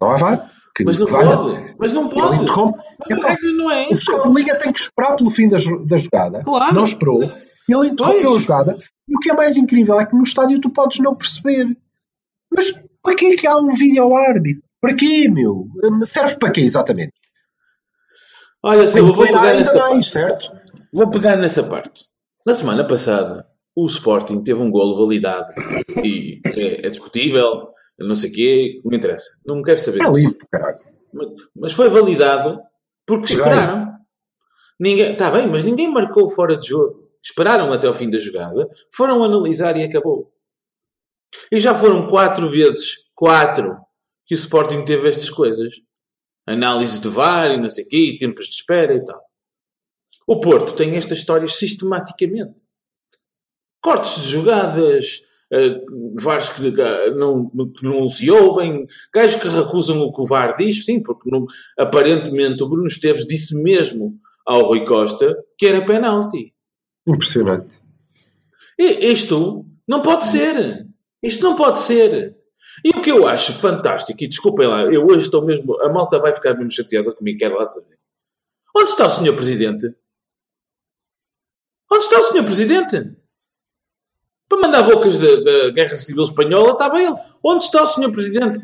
[0.00, 0.50] Não há VAR.
[0.74, 1.74] Que, mas não que pode.
[1.78, 2.34] Mas não pode.
[2.34, 2.78] Ele interrompe.
[3.10, 6.44] Então, não é o fiscal de liga tem que esperar pelo fim da, da jogada.
[6.44, 6.74] Claro.
[6.74, 7.22] Não esperou.
[7.22, 8.36] Ele interrompeu pois.
[8.36, 8.78] a jogada.
[9.08, 11.76] E o que é mais incrível é que no estádio tu podes não perceber.
[12.50, 14.62] Mas para que é que há um vídeo árbitro?
[14.80, 15.66] Para quê, meu?
[16.04, 17.12] Serve para quê, exatamente?
[18.62, 20.10] Olha, se vou pegar nessa mais, parte.
[20.10, 20.52] certo?
[20.92, 22.04] Vou pegar nessa parte.
[22.46, 25.52] Na semana passada, o Sporting teve um golo validado
[26.04, 29.30] e é, é discutível, não sei o quê, não interessa.
[29.46, 30.02] Não me quero saber.
[30.02, 30.80] É limpo, caralho.
[31.12, 32.60] Mas, mas foi validado
[33.06, 33.92] porque esperaram.
[34.78, 37.02] Ninguém, está bem, mas ninguém marcou fora de jogo.
[37.22, 40.32] Esperaram até ao fim da jogada, foram analisar e acabou.
[41.50, 43.76] E já foram quatro vezes, quatro,
[44.26, 45.72] que o Sporting teve estas coisas.
[46.46, 49.22] Análise de VAR e não sei o quê, tempos de espera e tal.
[50.26, 52.61] O Porto tem estas histórias sistematicamente.
[53.82, 60.00] Cortes de jogadas, uh, VARs que uh, não, que não se ouvem, gajos que recusam
[60.00, 61.46] o que o VAR diz, sim, porque não,
[61.78, 66.54] aparentemente o Bruno Esteves disse mesmo ao Rui Costa que era penalti.
[67.06, 67.80] Impressionante.
[68.78, 70.86] E isto não pode ser.
[71.22, 72.36] Isto não pode ser.
[72.84, 75.80] E o que eu acho fantástico, e desculpem lá, eu hoje estou mesmo.
[75.82, 77.98] A malta vai ficar mesmo chateada comigo, quero lá saber.
[78.74, 79.94] Onde está o senhor Presidente?
[81.90, 83.21] Onde está o senhor Presidente?
[84.52, 87.14] Para mandar bocas da, Guerra Civil Espanhola, estava ele.
[87.42, 88.60] Onde está o senhor Presidente?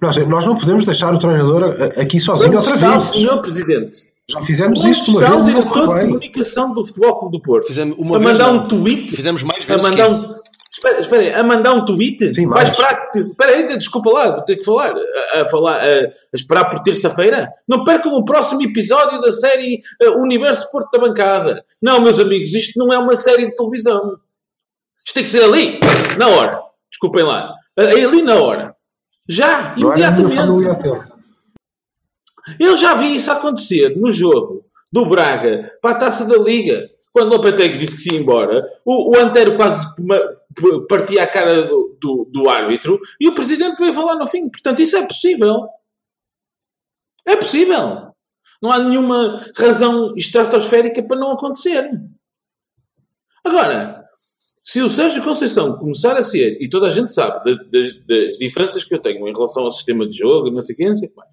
[0.00, 3.10] Nós, nós não podemos deixar o treinador a- aqui sozinho Onde outra está vez.
[3.10, 3.98] o senhor Presidente?
[4.30, 7.66] Já fizemos Onde isto uma vez o diretor de comunicação do Futebol Clube do Porto?
[7.66, 8.64] Fizemos uma a vez, mandar não.
[8.64, 10.26] um tweet Fizemos mais a vezes que mandar isso.
[10.30, 10.44] um.
[10.72, 12.34] Espera, espera aí, a mandar um tweet?
[12.34, 12.70] Sim, Vai mais.
[12.70, 13.18] esperar que.
[13.20, 14.92] Espera aí, desculpa lá, vou ter que falar.
[15.34, 17.48] A, a falar, a, a esperar por terça-feira?
[17.68, 21.64] Não percam o próximo episódio da série eh, Universo Porto da Bancada.
[21.80, 24.16] Não, meus amigos, isto não é uma série de televisão.
[25.04, 25.78] Isto tem que ser ali,
[26.18, 26.62] na hora.
[26.90, 27.54] Desculpem lá.
[27.76, 28.74] É ali na hora.
[29.28, 30.82] Já, Não família imediatamente.
[30.82, 31.14] ter.
[32.58, 36.88] Eu já vi isso acontecer no jogo do Braga para a taça da Liga.
[37.12, 39.86] Quando o Lopetegui disse que se ia embora, o, o Antero quase
[40.88, 44.50] partia a cara do, do, do árbitro e o presidente veio falar no fim.
[44.50, 45.68] Portanto, isso é possível.
[47.24, 48.12] É possível.
[48.60, 51.88] Não há nenhuma razão estratosférica para não acontecer.
[53.44, 54.03] Agora,
[54.64, 58.38] se o Sérgio Conceição começar a ser, e toda a gente sabe das, das- das
[58.38, 60.88] diferenças que eu tenho em relação ao sistema de jogo, e não sei o quê,
[60.88, 61.30] não sei o que mais.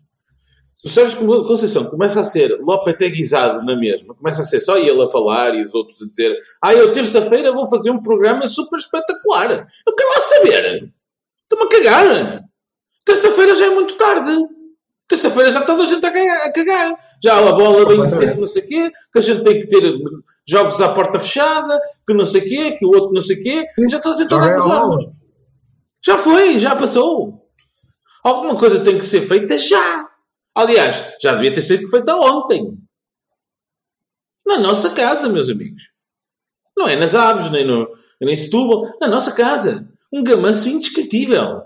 [0.76, 5.02] Se o Sérgio Conceição começa a ser lopeteguizado na mesma, começa a ser só ele
[5.02, 8.78] a falar e os outros a dizer ah, eu terça-feira vou fazer um programa super
[8.80, 9.68] espetacular.
[9.88, 10.92] Eu quero lá saber.
[11.44, 12.44] Estou-me a cagar.
[13.06, 14.44] Terça-feira já é muito tarde.
[15.08, 16.42] Terça-feira já está toda a gente a cagar.
[16.48, 16.96] A cagar.
[17.24, 19.84] Já a bola bem cedo, não sei o quê, que a gente tem que ter
[20.52, 23.44] jogos à porta fechada, que não sei o quê, que o outro não sei o
[23.44, 23.66] quê.
[23.90, 24.96] Já toda a dar é com os a bola.
[24.96, 25.14] olhos.
[26.06, 27.48] Já foi, já passou.
[28.22, 30.10] Alguma coisa tem que ser feita já.
[30.54, 32.78] Aliás, já devia ter sido feita ontem.
[34.46, 35.84] Na nossa casa, meus amigos.
[36.76, 37.88] Não é nas aves, nem, no,
[38.20, 38.92] nem em Setúbal.
[39.00, 39.88] Na nossa casa.
[40.12, 41.62] Um gamanço indescritível.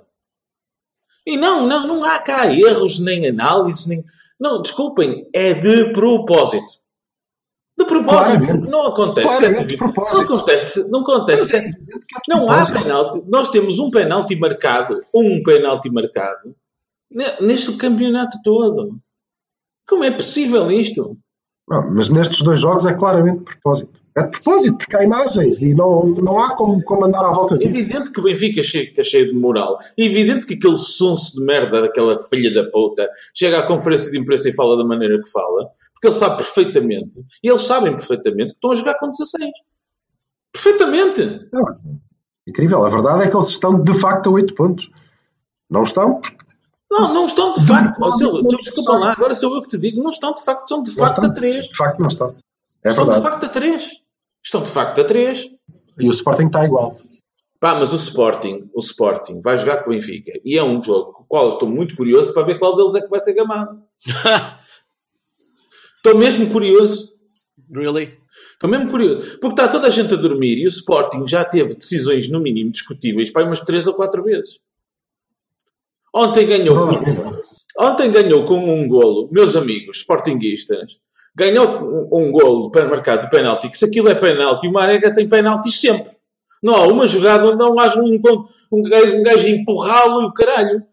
[1.25, 4.03] E não, não, não há cá erros, nem análises, nem...
[4.39, 5.27] Não, desculpem.
[5.33, 6.84] É de propósito.
[7.77, 8.37] De propósito.
[8.45, 8.69] Claramente.
[8.71, 9.27] Não acontece.
[9.27, 10.23] Claramente sete de vezes- Não propósito.
[10.33, 11.77] acontece, não acontece sete
[12.29, 12.81] não há Propósito.
[12.83, 13.21] penalti.
[13.27, 16.55] Nós temos um penalti marcado, um penalti marcado,
[17.11, 18.97] ne- neste campeonato todo.
[19.87, 21.17] Como é possível isto?
[21.67, 23.89] Não, mas nestes dois jogos é claramente de propósito.
[24.17, 27.55] É de propósito, porque há imagens e não, não há como, como andar à volta
[27.55, 27.77] É disso.
[27.79, 29.77] evidente que o Benfica chega cheio de moral.
[29.97, 34.17] É evidente que aquele sonso de merda daquela filha da puta chega à conferência de
[34.17, 38.49] imprensa e fala da maneira que fala, porque ele sabe perfeitamente, e eles sabem perfeitamente
[38.53, 39.49] que estão a jogar com 16.
[40.53, 41.49] Perfeitamente.
[41.51, 41.71] Não, é
[42.47, 42.85] incrível.
[42.85, 44.89] A verdade é que eles estão de facto a 8 pontos.
[45.69, 46.37] Não estão, porque
[46.91, 47.99] Não, não estão de facto.
[47.99, 48.99] Não tu desculpa estão.
[48.99, 51.17] lá, agora sou eu que te digo, não estão de facto, estão de não facto
[51.17, 51.31] estão.
[51.31, 51.65] a 3.
[51.67, 52.35] De facto não estão.
[52.83, 53.31] É Estão de verdade.
[53.31, 53.89] facto a 3.
[54.43, 55.49] Estão de facto a 3.
[55.99, 56.97] E o Sporting está igual.
[57.59, 61.13] Pá, mas o Sporting, o Sporting vai jogar com o Benfica e é um jogo
[61.13, 63.33] com o qual eu estou muito curioso para ver qual deles é que vai ser
[63.33, 63.81] gamado.
[66.05, 67.15] Estou mesmo curioso.
[67.73, 68.15] really?
[68.53, 69.39] Estou mesmo curioso.
[69.39, 72.69] Porque está toda a gente a dormir e o Sporting já teve decisões, no mínimo,
[72.69, 74.59] discutíveis para umas 3 ou 4 vezes.
[76.13, 76.89] Ontem ganhou,
[77.79, 80.99] ontem ganhou com um golo, meus amigos sportinguistas,
[81.35, 85.27] ganhou um, golo para marcar de penalti, que se aquilo é penalti, o Marega tem
[85.27, 86.15] penaltis sempre.
[86.61, 88.21] Não há uma jogada onde não haja um,
[88.71, 90.83] um, gajo- um gajo empurrá-lo e o caralho.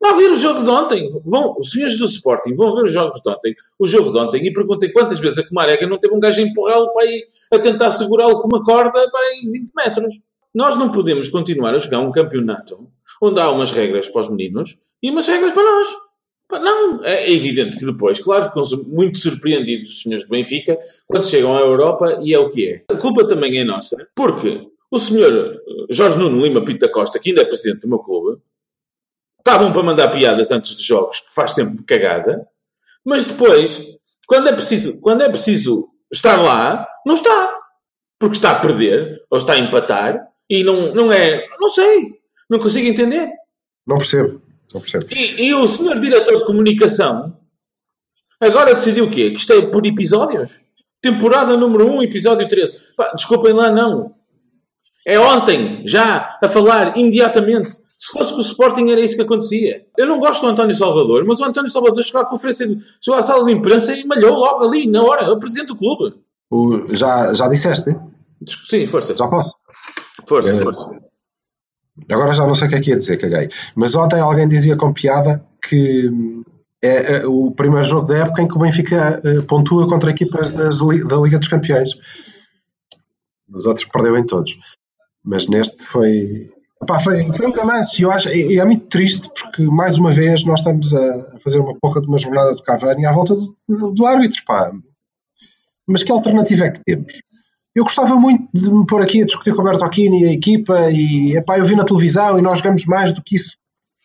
[0.00, 1.10] Vá ver o jogo de ontem.
[1.24, 4.46] Vão, os senhores do Sporting vão ver os jogos de ontem, o jogo de ontem,
[4.46, 7.58] e perguntem quantas vezes a Comarega não teve um gajo a empurrá-lo para ir a
[7.58, 10.14] tentar segurá-lo com uma corda para aí 20 metros.
[10.54, 12.88] Nós não podemos continuar a jogar um campeonato
[13.20, 16.06] onde há umas regras para os meninos e umas regras para nós.
[16.52, 21.56] Não, é evidente que depois, claro, ficam muito surpreendidos os senhores do Benfica quando chegam
[21.56, 22.84] à Europa e é o que é.
[22.88, 27.18] A culpa também é nossa, porque o senhor eh, Jorge Nuno Lima Pinto da Costa,
[27.18, 28.40] que ainda é presidente do meu clube,
[29.46, 32.46] está bom para mandar piadas antes dos jogos, que faz sempre cagada,
[33.04, 33.80] mas depois,
[34.26, 37.60] quando é preciso, quando é preciso estar lá, não está.
[38.18, 41.46] Porque está a perder, ou está a empatar, e não, não é.
[41.60, 42.14] Não sei.
[42.50, 43.30] Não consigo entender.
[43.86, 44.42] Não percebo.
[44.74, 45.06] Não percebo.
[45.10, 47.38] E, e o senhor diretor de comunicação
[48.40, 49.30] agora decidiu o quê?
[49.30, 50.58] Que isto é por episódios?
[51.00, 52.74] Temporada número 1, episódio 13.
[52.96, 54.14] Pá, desculpem lá, não.
[55.06, 57.85] É ontem, já, a falar imediatamente.
[57.96, 59.86] Se fosse com o Sporting era isso que acontecia.
[59.96, 62.66] Eu não gosto do António Salvador, mas o António Salvador chegou à conferência,
[63.00, 66.14] chegou à sala de imprensa e malhou logo ali, na hora, o presidente do clube.
[66.50, 67.96] O- já, já disseste?
[68.68, 69.16] Sim, força.
[69.16, 69.54] Já posso?
[70.28, 71.00] Força, Eh, força.
[72.10, 73.48] Agora já não sei o que é que ia dizer, caguei.
[73.74, 76.10] Mas ontem alguém dizia com piada que
[76.82, 80.50] é, é o primeiro jogo da época em que o Benfica eh, pontua contra equipas
[80.50, 81.88] das da Liga dos Campeões.
[83.50, 84.58] Os outros perdeu em todos.
[85.24, 86.50] Mas neste foi.
[86.82, 88.00] Epá, foi, foi um camanço.
[88.00, 91.60] e acho, e é muito triste porque, mais uma vez, nós estamos a, a fazer
[91.60, 94.42] uma porra de uma jornada do Cavani à volta do, do árbitro.
[94.46, 94.70] Pá.
[95.86, 97.14] Mas que alternativa é que temos?
[97.76, 100.90] eu gostava muito de me pôr aqui a discutir com o Bertocchini e a equipa
[100.90, 103.54] e epá, eu vi na televisão e nós jogamos mais do que isso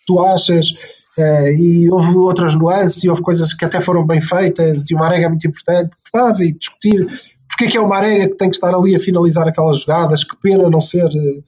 [0.06, 0.74] tu achas
[1.18, 4.98] eh, e houve outras nuances e houve coisas que até foram bem feitas e o
[4.98, 7.08] Marega é muito importante, gostava e discutir
[7.48, 10.26] porque é que é o Marega que tem que estar ali a finalizar aquelas jogadas,
[10.26, 11.42] que pena não ser eh,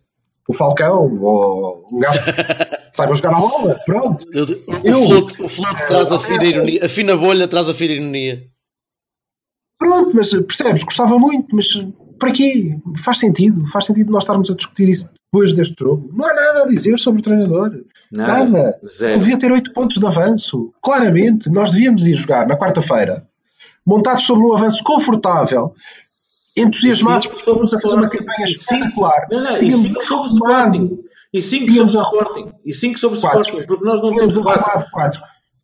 [0.47, 2.31] o Falcão ou um gajo que
[2.91, 4.25] saiba jogar a bola, pronto.
[4.33, 6.85] Eu- o, Eu- float, o float traz a fina ironia.
[6.85, 8.43] A fina bolha traz a fina ironia.
[9.77, 11.67] Pronto, mas percebes, gostava muito, mas
[12.19, 12.77] para quê?
[13.03, 16.09] Faz sentido, faz sentido nós estarmos a discutir isso depois deste jogo.
[16.13, 17.83] Não há nada a dizer sobre o treinador.
[18.11, 18.77] Nada.
[18.81, 19.19] Ele Zero.
[19.19, 20.71] devia ter 8 pontos de avanço.
[20.81, 23.27] Claramente, nós devíamos ir jogar na quarta-feira,
[23.85, 25.73] montados sobre um avanço confortável,
[26.55, 29.27] entusiasmados E porque estamos a fazer uma campanha E espetacular.
[29.31, 30.99] Não, não, e Tínhamos 5 sobre o Sporting.
[31.33, 32.51] E 5 sobre o Sporting.
[32.65, 33.19] E 5 sobre o.
[33.21, 33.63] Sporting.
[33.67, 34.61] Porque nós não Tínhamos temos 4.
[34.63, 35.21] arrumado quatro.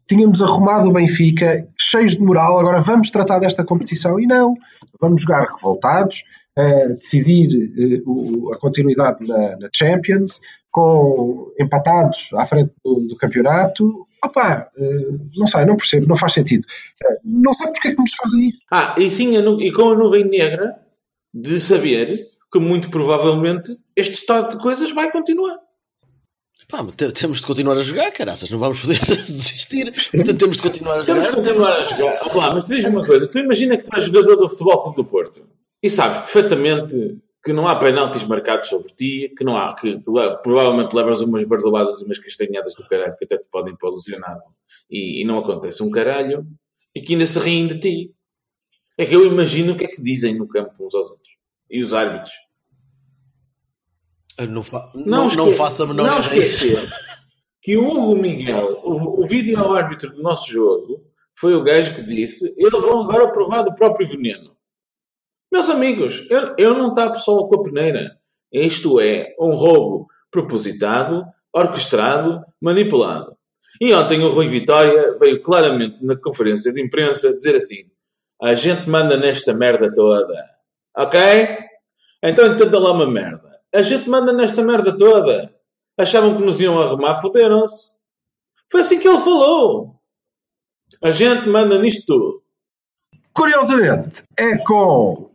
[0.07, 2.57] Tínhamos arrumado o Benfica, cheios de moral.
[2.59, 4.55] Agora vamos tratar desta competição e não.
[4.99, 6.23] Vamos jogar revoltados,
[6.57, 13.15] eh, decidir eh, o- a continuidade na, na Champions, com empatados à frente do, do
[13.15, 14.07] campeonato.
[14.23, 16.65] Opa, eh, não sei, não percebo, não faz sentido.
[17.03, 18.59] Eh, não sei porque é que nos fazem isso.
[18.71, 20.75] Ah, e sim, e com a nuvem negra
[21.33, 25.57] de saber que muito provavelmente este estado de coisas vai continuar.
[26.67, 28.49] Pá, temos de continuar a jogar, caraças.
[28.49, 29.91] Não vamos poder desistir.
[29.91, 31.41] Portanto, temos de continuar a Temos jogar.
[31.41, 32.19] de continuar a jogar.
[32.29, 34.95] Ó lá, mas diz uma coisa: tu imagina que tu és jogador do Futebol Clube
[34.97, 35.47] do Porto
[35.81, 40.37] e sabes perfeitamente que não há penaltis marcados sobre ti, que não há, que le-
[40.43, 44.41] provavelmente levas umas bardoadas e umas castanhadas do caralho que até te podem pôr lesionado
[44.89, 46.45] e, e não acontece um caralho
[46.93, 48.15] e que ainda se riem de ti.
[48.97, 51.29] É que eu imagino o que é que dizem no campo uns aos outros
[51.69, 52.33] e os árbitros.
[54.37, 56.87] Eu Não, fa Não, não, não faço a menor não esquecer
[57.61, 62.03] que o Hugo Miguel, o, o vídeo árbitro do nosso jogo, foi o gajo que
[62.03, 64.55] disse: eles vão agora provar do próprio veneno.
[65.51, 68.17] Meus amigos, eu, eu não tapo só com a peneira.
[68.51, 73.35] Isto é um roubo propositado, orquestrado, manipulado.
[73.81, 77.89] E ontem o Rui Vitória veio claramente na conferência de imprensa dizer assim:
[78.41, 80.35] a gente manda nesta merda toda.
[80.97, 81.19] Ok?
[82.21, 83.59] Então entenda lá uma merda.
[83.73, 85.53] A gente manda nesta merda toda.
[85.97, 87.93] Achavam que nos iam arrumar, foderam-se.
[88.71, 89.95] Foi assim que ele falou.
[91.01, 92.43] A gente manda nisto tudo.
[93.33, 95.29] Curiosamente, é com,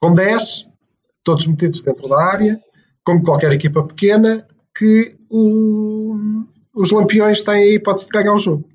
[0.00, 0.66] com 10,
[1.24, 2.60] todos metidos dentro da área,
[3.04, 8.68] como qualquer equipa pequena, que o- os lampiões têm a hipótese de ganhar o jogo.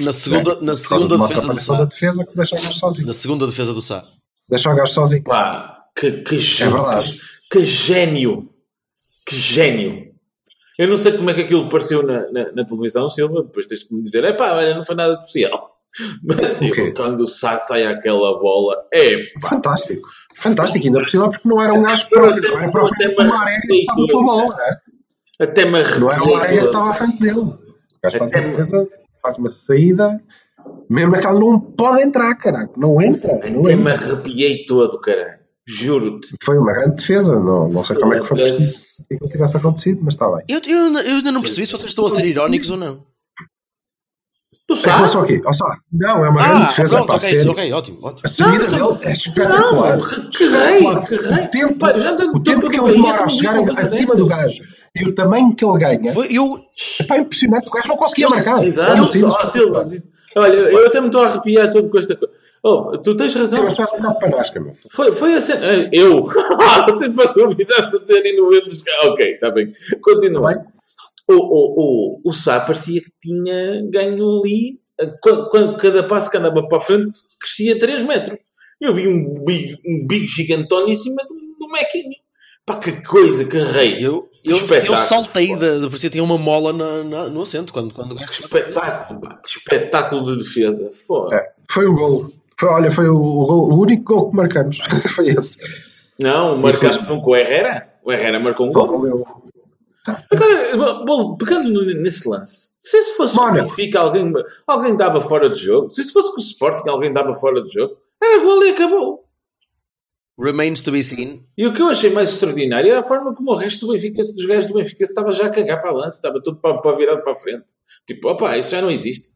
[0.00, 1.84] Na segunda, na Por causa segunda de defesa do da Sá.
[1.84, 3.06] defesa que deixa o gajo sozinho.
[3.06, 4.04] Na segunda defesa do Sá.
[4.48, 5.22] Deixa o gajo sozinho.
[5.22, 7.12] Pá, que, que, É verdade.
[7.50, 8.50] que, que gênio.
[9.26, 10.10] Que gênio.
[10.76, 13.42] Eu não sei como é que aquilo pareceu na, na, na televisão, Silva.
[13.44, 15.69] Depois tens que me dizer: é pá, olha, não foi nada especial.
[16.22, 19.16] Mas O eu, quando sai, sai aquela bola, é.
[19.40, 20.08] Fantástico.
[20.36, 23.60] Fantástico, ainda por cima, porque não era um gajo próprio, não era próprio o Marega
[23.68, 24.56] que estava com a bola.
[24.56, 24.76] né?
[25.40, 27.40] Até me Não era o Marega que estava à frente dele.
[27.40, 27.58] O
[28.02, 28.88] gajo faz uma me- defesa,
[29.22, 30.20] faz uma saída,
[30.88, 32.70] mesmo aquela não pode entrar, caralho.
[32.76, 33.94] Não entra, não Até me entra.
[33.94, 35.40] arrepiei todo, caralho.
[35.66, 36.34] Juro-te.
[36.42, 40.00] Foi uma grande defesa, não, não sei como é que foi preciso que tivesse acontecido,
[40.02, 40.44] mas está bem.
[40.48, 43.04] Eu, eu, eu ainda não percebi se vocês estão a ser irónicos ou não.
[44.70, 45.14] Tu Em relação sabes?
[45.16, 45.42] ao quê?
[45.44, 47.50] Ó, só, não, é uma grande Ah, defesa, pronto, pá, ok, sério.
[47.50, 48.20] ok, ótimo, ótimo.
[48.24, 49.96] A saída Não, dele é espetacular.
[49.96, 51.44] Não, que rei, que rei.
[51.44, 54.62] O tempo, ando o tempo que para ele demora a chegar acima do gajo
[54.94, 56.56] e o tamanho que ele ganha, Foi, eu,
[57.00, 57.66] é pá, impressionante.
[57.68, 58.62] O gajo não conseguia marcar.
[58.64, 58.90] Exato.
[58.92, 60.02] Como assim?
[60.36, 62.32] Olha, eu até me estou a arrepiar todo com esta coisa.
[62.62, 63.64] Oh, tu tens Sim, razão.
[63.64, 64.74] mas faz um bocado de panasca, meu.
[64.92, 65.66] Foi, foi a cena.
[65.66, 66.22] eh, Eu.
[66.92, 69.72] Você passou a vida a ter e no dos Ok, está bem.
[70.02, 70.52] Continua.
[70.54, 70.66] Tá bem?
[71.30, 74.78] O, o, o, o Sá parecia que tinha ganho ali.
[75.22, 78.38] Quando, cada passo que andava para a frente crescia 3 metros.
[78.80, 82.16] Eu vi um big, um big gigantão em cima do, do Mequinho.
[82.66, 83.96] Pá, que coisa, que rei.
[83.98, 87.92] eu, eu, eu saltei, da, parecia que tinha uma mola na, na- no assento quando,
[87.94, 89.40] quando Que espetáculo, pá.
[89.42, 90.90] Que espetáculo de defesa.
[91.32, 92.30] É, foi o gol.
[92.58, 94.78] Foi, olha, foi o, o, gol- o único gol que marcamos.
[95.14, 95.58] foi esse.
[96.18, 97.88] Não, marcámos um com o Herrera.
[98.04, 99.49] O Herrera marcou um Só gol.
[100.06, 103.68] Agora, bom, pegando nesse lance, se esse fosse o Mónaco.
[103.68, 104.32] Benfica, alguém,
[104.66, 105.90] alguém dava fora de jogo.
[105.90, 107.96] Se isso fosse com o Sporting, alguém dava fora de jogo.
[108.22, 109.24] Era gol e acabou.
[110.38, 111.44] Remains to be seen.
[111.56, 114.22] E o que eu achei mais extraordinário era a forma como o resto do Benfica,
[114.22, 116.78] dos gajos do Benfica, se estava já a cagar para a lance, estava tudo para,
[116.78, 117.66] para virado para a frente.
[118.06, 119.30] Tipo, opá, isso já não existe.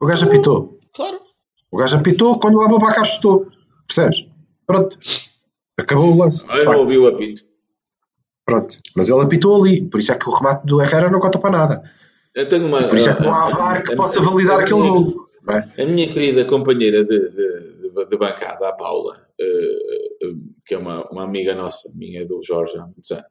[0.00, 0.78] O gajo apitou.
[0.94, 1.20] Claro.
[1.70, 3.48] O gajo apitou quando o Ababacar chutou.
[3.86, 4.24] Percebes?
[4.66, 4.98] Pronto.
[5.78, 6.46] Acabou o lance.
[6.46, 6.80] de Eu não facto.
[6.80, 7.42] ouvi o apito.
[8.50, 8.76] Pronto.
[8.96, 9.88] Mas ele apitou ali.
[9.88, 11.90] Por isso é que o remate do Herrera não conta para nada.
[12.34, 12.82] Eu tenho uma.
[12.88, 15.28] Por isso é que não há VAR que possa validar aquele gol.
[15.48, 15.82] é?
[15.82, 19.44] A minha querida companheira de, de, de bancada, a Paula, eh,
[20.22, 20.32] eh,
[20.66, 23.26] que é uma, uma amiga nossa, minha do Jorge há muitos anos.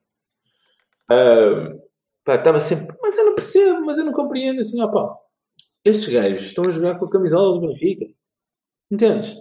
[1.11, 1.75] Ah,
[2.23, 5.15] pá, estava sempre, mas eu não percebo, mas eu não compreendo assim, ó pá.
[5.83, 8.05] Estes gajos estão a jogar com a camisola do Benfica.
[8.89, 9.35] Entendes?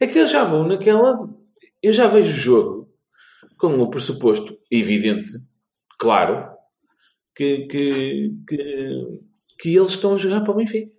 [0.00, 1.28] É que eles já vão naquela.
[1.80, 2.81] Eu já vejo o jogo
[3.62, 5.40] com o pressuposto evidente,
[5.96, 6.48] claro,
[7.32, 9.20] que, que, que,
[9.56, 10.90] que eles estão a jogar para o Benfica.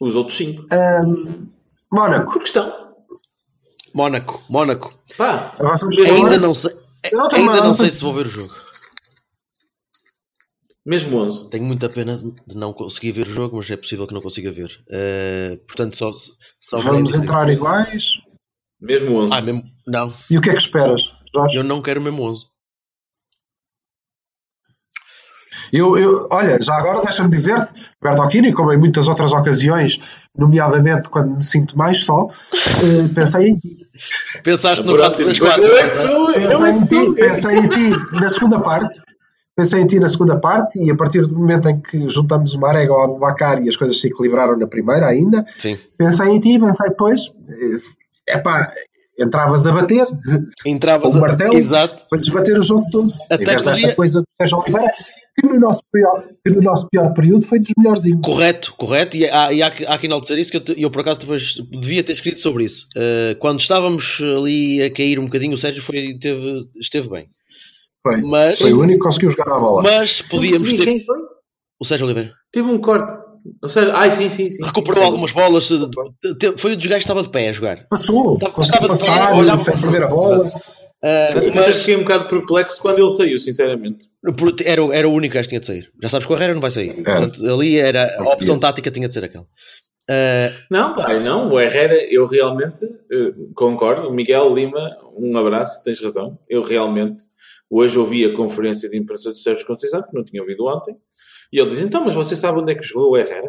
[0.00, 0.66] Os outros cinco.
[0.72, 1.46] Ahm,
[1.92, 2.32] Mónaco.
[2.32, 2.96] Porque estão.
[3.94, 4.92] Mónaco, Mónaco.
[5.16, 6.74] Pá, Avançamos Ainda não sei,
[7.12, 8.54] não ainda não sei se vou ver o jogo.
[10.84, 11.48] mesmo 11.
[11.50, 14.50] Tenho muita pena de não conseguir ver o jogo, mas é possível que não consiga
[14.50, 14.84] ver.
[14.90, 16.10] Eh, portanto, só,
[16.60, 18.14] só Vamos entrar iguais.
[18.80, 19.32] Mesmo 11.
[19.34, 21.02] Ah, mesmo, não, E o que é que esperas,
[21.54, 22.46] Eu não quero mesmo 11.
[25.72, 27.72] Eu, eu, olha, já agora deixa-me dizer-te,
[28.02, 29.98] Bertolini, como em muitas outras ocasiões,
[30.36, 33.86] nomeadamente quando me sinto mais só, eh, pensei em ti.
[34.42, 37.14] Pensaste no Pronto, 4 3 depois 4 eu é Pensei é em sou.
[37.14, 39.00] ti, pensei em ti na segunda parte.
[39.56, 42.60] Pensei em ti na segunda parte e a partir do momento em que juntamos o
[42.60, 45.76] Marega ao Abubacar e as coisas se equilibraram na primeira ainda, Sim.
[45.96, 47.32] pensei em ti, pensei depois,
[48.28, 48.70] é pá,
[49.18, 50.06] entravas a bater,
[50.64, 51.54] Entrava Com o martelo?
[51.54, 52.04] Exato.
[52.08, 53.12] para desbater o jogo todo.
[53.30, 54.92] Até em vez desta podia- coisa do Sérgio Oliveira,
[55.38, 58.20] que no, nosso pior, que no nosso pior período foi dos melhorzinhos.
[58.24, 59.16] Correto, correto.
[59.16, 61.54] E há, e há, há que enaltecer isso, que eu, te- eu por acaso depois
[61.70, 62.86] devia ter escrito sobre isso.
[62.96, 67.26] Eh, quando estávamos ali a cair um bocadinho, o Sérgio foi, teve, esteve bem.
[68.02, 69.82] Foi, Mas, foi o único que conseguiu jogar a bola.
[69.82, 70.84] mas podíamos ter.
[70.84, 71.18] Quem foi?
[71.80, 73.12] O Sérgio Oliveira Teve um corte.
[73.62, 74.64] Ou seja, ai, sim, sim, sim.
[74.64, 75.06] recuperou sim.
[75.06, 75.68] algumas bolas.
[75.68, 77.86] te- Foi o dos gajos que estava de pé a jogar.
[77.88, 80.50] Passou, Estava- conseguiu estava de pé, passar, olhava sem perder a bola.
[81.00, 84.04] Eu até mas fiquei um bocado perplexo quando ele saiu, sinceramente.
[84.64, 85.90] era, o- era o único gajo que tinha de sair.
[86.02, 86.92] Já sabes que o Herrera não vai sair.
[86.94, 89.46] Portanto, ali era a opção tática tinha de ser aquela.
[90.10, 91.50] Eh, Não, pai, não.
[91.52, 94.08] O Herrera, eu realmente eh, concordo.
[94.08, 96.38] O Miguel Lima, um abraço, tens razão.
[96.48, 97.22] Eu realmente,
[97.70, 100.96] hoje ouvi a conferência de imprensa de Sérgio Conceição, que não tinha ouvido ontem,
[101.52, 103.48] e ele diz: então, mas você sabe onde é que jogou o Herrera?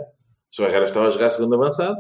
[0.52, 1.98] Se o Herrera estava a jogar segundo avançado,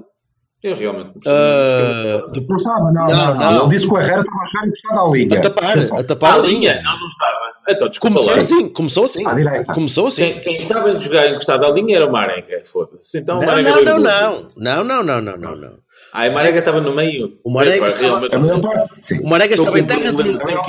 [0.63, 1.35] eu realmente não percebi.
[1.37, 3.51] eh, Não estava, não, Não, não, não.
[3.53, 3.59] não.
[3.61, 5.37] Ele disse que o Herrera estava a jogar encostado à linha.
[5.37, 6.81] a tapar, a tapar a a linha.
[6.83, 7.49] Não, não estava.
[7.71, 8.39] Então, desculpa Começou lá.
[8.39, 9.27] assim, começou assim.
[9.27, 9.73] À direita.
[9.73, 10.23] Começou assim.
[10.23, 13.19] Quem, quem estava a jogar encostado à linha era o Marega, foda-se.
[13.19, 14.47] Então o Não, Marega não, não, não.
[14.57, 15.73] Não, não, não, não, não, não.
[16.11, 17.37] Ah, o Marega estava no meio.
[17.43, 19.19] O Marega estava- realmente- A maior parte, sim.
[19.23, 20.21] O Marega estava em terra de...
[20.41, 20.65] A maior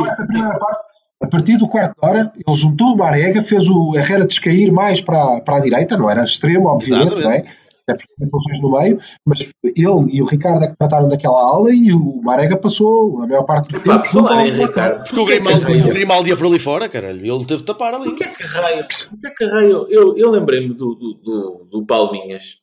[1.23, 5.01] a partir do quarto de hora, ele juntou o Marega, fez o Herrera descair mais
[5.01, 7.45] para, para a direita, não era extremo, obviamente, não é?
[7.83, 11.41] Até porque tem funções no meio, mas ele e o Ricardo é que trataram daquela
[11.41, 15.21] ala e o Marega passou a maior parte do tempo falar ao em Ricardo, Porque
[15.21, 17.21] o que Grimaldi, o Grimaldi ia por ali fora, caralho.
[17.21, 18.11] Ele teve de tapar ali.
[18.11, 18.87] Porquê que raio?
[19.11, 19.87] Porquê que raio?
[19.91, 22.59] Eu, eu lembrei-me do, do, do, do Palminhas.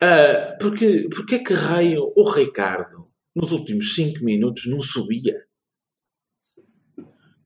[0.00, 5.47] Ah, porque, porque que raio o Ricardo, nos últimos 5 minutos, não subia?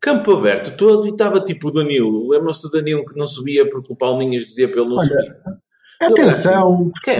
[0.03, 2.29] Campo aberto todo e estava tipo o Danilo.
[2.29, 5.37] Lembram-se do Danilo que não subia porque o Palminhas dizia para ele não Olha, subir?
[6.03, 7.13] Atenção, porque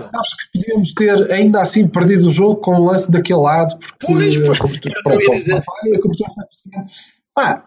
[0.00, 4.06] sabes que podíamos ter ainda assim perdido o jogo com o lance daquele lado, porque
[4.06, 6.30] Pois, a cobertura, o a cobertura.
[7.34, 7.64] Pá,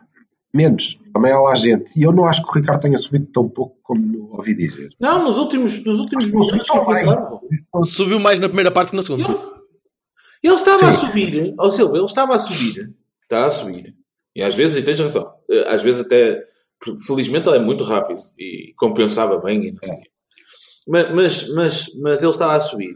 [0.54, 1.92] menos, também há lá gente.
[2.00, 4.88] E eu não acho que o Ricardo tenha subido tão pouco como ouvi dizer.
[5.02, 7.94] Não, nos últimos, nos últimos Acho que não subiu minutos.
[7.94, 9.30] Subiu mais na primeira parte que na segunda.
[9.30, 9.38] Ele,
[10.42, 11.08] ele estava a Sim.
[11.08, 13.94] subir, ó Silva, ele estava a subir, está a subir.
[14.36, 16.44] E às vezes, e tens razão, eh, às vezes até,
[17.08, 20.10] felizmente ele é muito rápido e compensava bem e não sei quê.
[20.88, 22.96] Mas, mas, mas, mas ele estava a subir.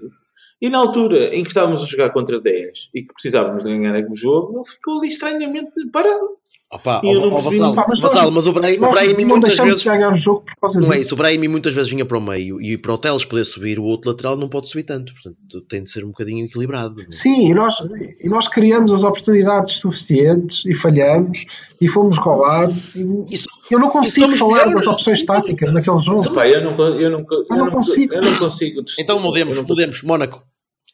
[0.62, 3.96] E na altura em que estávamos a jogar contra 10 e que precisávamos de ganhar
[3.96, 6.39] algum jogo, ele ficou ali estranhamente parado.
[6.72, 8.92] Opa, E eu não ó, Vassal, Pá, mas Vassal, nós- mas o Brahim, o Nós
[8.92, 9.82] Brahimi não muitas deixamos vezes...
[9.82, 12.16] de ganhar o jogo por causa Não é isso, o Brahimi muitas vezes vinha para
[12.18, 15.12] o meio e para o Teles poder subir, o outro lateral não pode subir tanto.
[15.14, 16.96] Portanto, tem de ser um bocadinho equilibrado.
[17.10, 17.78] Sim, e nós,
[18.24, 21.46] e nós criamos as oportunidades suficientes e falhamos
[21.82, 22.96] e fomos roubados.
[22.96, 24.74] E Isso, eu não consigo falar piores.
[24.74, 26.32] das opções táticas naquele jogo.
[26.36, 28.14] Pá, eu não, eu não, eu não não, consigo.
[28.14, 28.82] Eu não consigo.
[29.00, 30.04] então mudemos, mudemos.
[30.04, 30.44] Mónaco.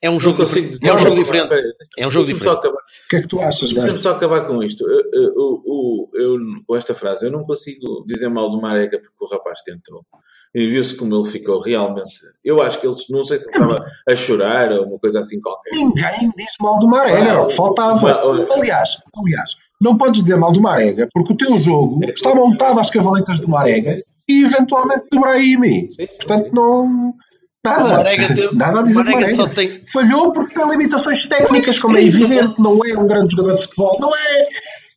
[0.02, 0.88] É um jogo, consigo diferente.
[0.88, 1.50] É um jogo diferente.
[1.98, 2.62] É um jogo diferente.
[3.06, 4.84] O que é que tu achas, Deixa-me só acabar com isto.
[4.84, 9.28] Eu, eu, eu, com esta frase, eu não consigo dizer mal do Marega porque o
[9.28, 10.04] rapaz tentou.
[10.56, 12.16] E viu-se como ele ficou realmente.
[12.44, 15.40] Eu acho que ele, não sei se ele estava a chorar ou uma coisa assim
[15.40, 15.72] qualquer.
[15.72, 18.22] Ninguém disse mal do Marega, que faltava.
[18.54, 22.90] Aliás, aliás, não podes dizer mal do Marega, porque o teu jogo está montado às
[22.90, 25.90] cavaletas do Marega e eventualmente do Brahimi.
[26.18, 26.52] Portanto, sim.
[27.66, 27.90] O Nada.
[27.98, 29.56] Marega teve- Nada a dizer do Marega só Marega.
[29.56, 29.86] tem.
[29.92, 33.98] Falhou porque tem limitações técnicas, como é evidente, não é um grande jogador de futebol,
[34.00, 34.48] não é.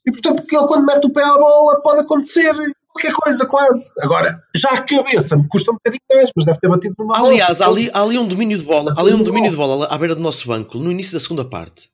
[0.07, 2.53] E portanto, que ele quando mete o pé à bola pode acontecer.
[2.93, 3.93] qualquer coisa quase.
[4.01, 7.61] Agora, já a cabeça me custa um bocadinho mais, mas deve ter batido numa Aliás,
[7.61, 9.97] há ali, há ali um domínio de bola, há ali um domínio de bola à
[9.97, 11.89] beira do nosso banco, no início da segunda parte.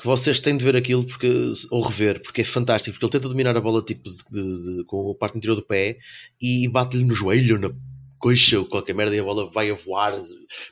[0.00, 2.94] Que vocês têm de ver aquilo porque, ou rever, porque é fantástico.
[2.94, 5.62] Porque ele tenta dominar a bola tipo de- de- de- com a parte interior do
[5.66, 5.96] pé
[6.40, 7.68] e bate-lhe no joelho, na
[8.18, 10.14] coxa ou qualquer merda e a bola vai a voar.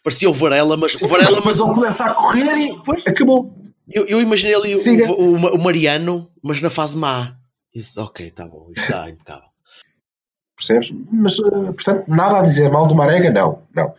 [0.02, 3.54] Parecia o Varela, mas Sim, o Varela, mas ele começa a correr e acabou.
[3.92, 5.10] eu, eu imaginei ali o, Siga.
[5.10, 7.36] o- o Mariano, mas na fase má.
[7.74, 9.48] Disse, ok, tá bom, isto está impecável.
[10.56, 10.90] Percebes?
[11.12, 13.62] Mas, eh, portanto, nada a dizer mal do Marega, não.
[13.74, 13.94] Não.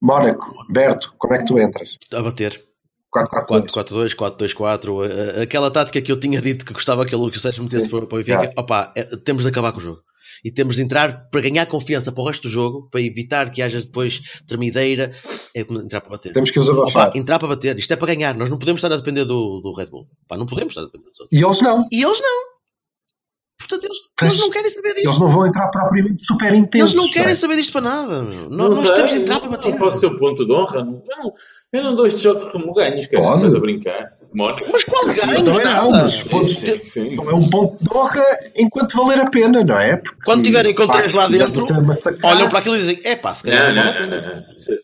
[0.00, 1.98] Mónaco, Berto, como é que tu entras?
[2.12, 2.62] A bater.
[3.14, 3.70] 4-4-2.
[3.70, 7.40] 4-4-2, 4-2-4, a- a- aquela tática que eu tinha dito que gostava que o Lucas
[7.42, 8.52] Sérgio metesse Sim, para, o Benfica, já.
[8.60, 10.00] opá, é, temos de acabar com o jogo.
[10.44, 13.62] E temos de entrar para ganhar confiança para o resto do jogo, para evitar que
[13.62, 15.14] haja depois tremideira,
[15.54, 16.32] é como entrar para bater.
[16.34, 17.12] Temos que os abafar.
[17.16, 19.72] entrar para bater, isto é para ganhar, nós não podemos estar a depender do, do
[19.72, 20.06] Red Bull.
[20.28, 21.40] Pá, não podemos estar a depender dos outros.
[21.40, 21.86] E eles não.
[21.90, 22.54] E eles não.
[23.56, 25.06] Portanto, eles, Pois, eles não querem saber disto.
[25.06, 26.92] Eles não vão entrar propriamente super intensos.
[26.92, 27.34] Eles não querem é?
[27.34, 28.22] saber disto para nada.
[28.22, 28.50] meu.
[28.50, 29.70] Não Nós, dá, temos de entrar não- para bater.
[29.70, 30.84] Não pode ser o ponto de honra.
[30.84, 31.32] Não, eu, não,
[31.72, 33.22] eu não dou estes jogos como ganhos, cara.
[33.22, 33.36] Pode.
[33.38, 34.18] Estás a brincar.
[34.34, 34.68] Mónica.
[34.72, 35.44] Mas qual ganho?
[35.44, 37.08] Também não, mas Sim, pontos sim, sim.
[37.12, 38.24] Então é um ponto de honra
[38.56, 39.96] enquanto valer a pena, não é?
[39.96, 41.62] Porque, Quando tiverem com três lá dentro,
[42.22, 44.56] Olham para aquilo e dizem: é pá, se calhar Não, não não, não, não, não.
[44.56, 44.76] Se,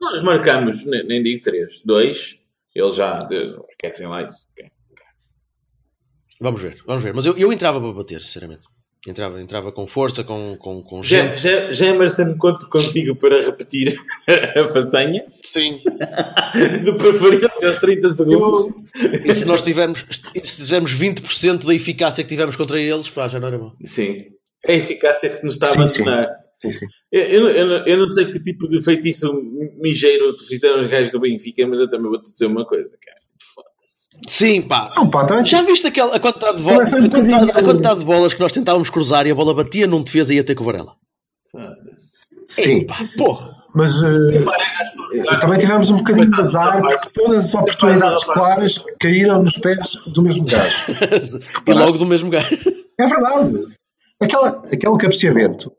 [0.00, 2.38] nós- marcarmos, nem, nem digo três, dois,
[2.74, 3.18] eles já
[3.70, 4.46] esquecem lá isso.
[6.40, 7.14] Vamos ver, vamos ver.
[7.14, 8.66] Mas eu, eu entrava para bater, sinceramente.
[9.06, 11.42] Entrava, entrava com força, com, com, com Já, gente.
[11.42, 13.98] já, já Emerson conto contigo para repetir
[14.56, 15.80] a façanha, Sim.
[16.84, 18.72] de preferência aos 30 segundos.
[19.24, 23.28] E se nós tivermos, e se tivermos 20% da eficácia que tivemos contra eles, pá,
[23.28, 23.72] já não era bom.
[23.84, 24.24] Sim.
[24.66, 26.02] É a eficácia que nos está a Sim, sim.
[26.02, 26.36] abandonar.
[26.62, 26.86] Sim, sim.
[27.12, 29.30] Eu, eu, eu não- eu não sei que tipo de feitiço
[29.82, 33.18] mijeiro tu fizeram os gajos do Benfica, mas eu também vou-te dizer uma coisa, cara.
[34.28, 34.92] Sim, pá.
[34.96, 38.00] Não, pá, também Já viste aquela, a, quantidade de bolas, um a, quantidade, a quantidade
[38.00, 40.54] de bolas que nós tentávamos cruzar e a bola batia num defesa e ia ter
[40.54, 40.94] com o Varela?
[42.48, 42.86] Sim.
[42.86, 43.54] Pá, porra.
[43.74, 49.58] Mas eh, também tivemos um bocadinho de azar porque todas as oportunidades claras caíram nos
[49.58, 50.84] pés do mesmo gajo.
[51.66, 52.56] e logo do mesmo gajo.
[52.98, 53.76] É verdade.
[54.20, 55.72] Aquela, aquele cabeceamento,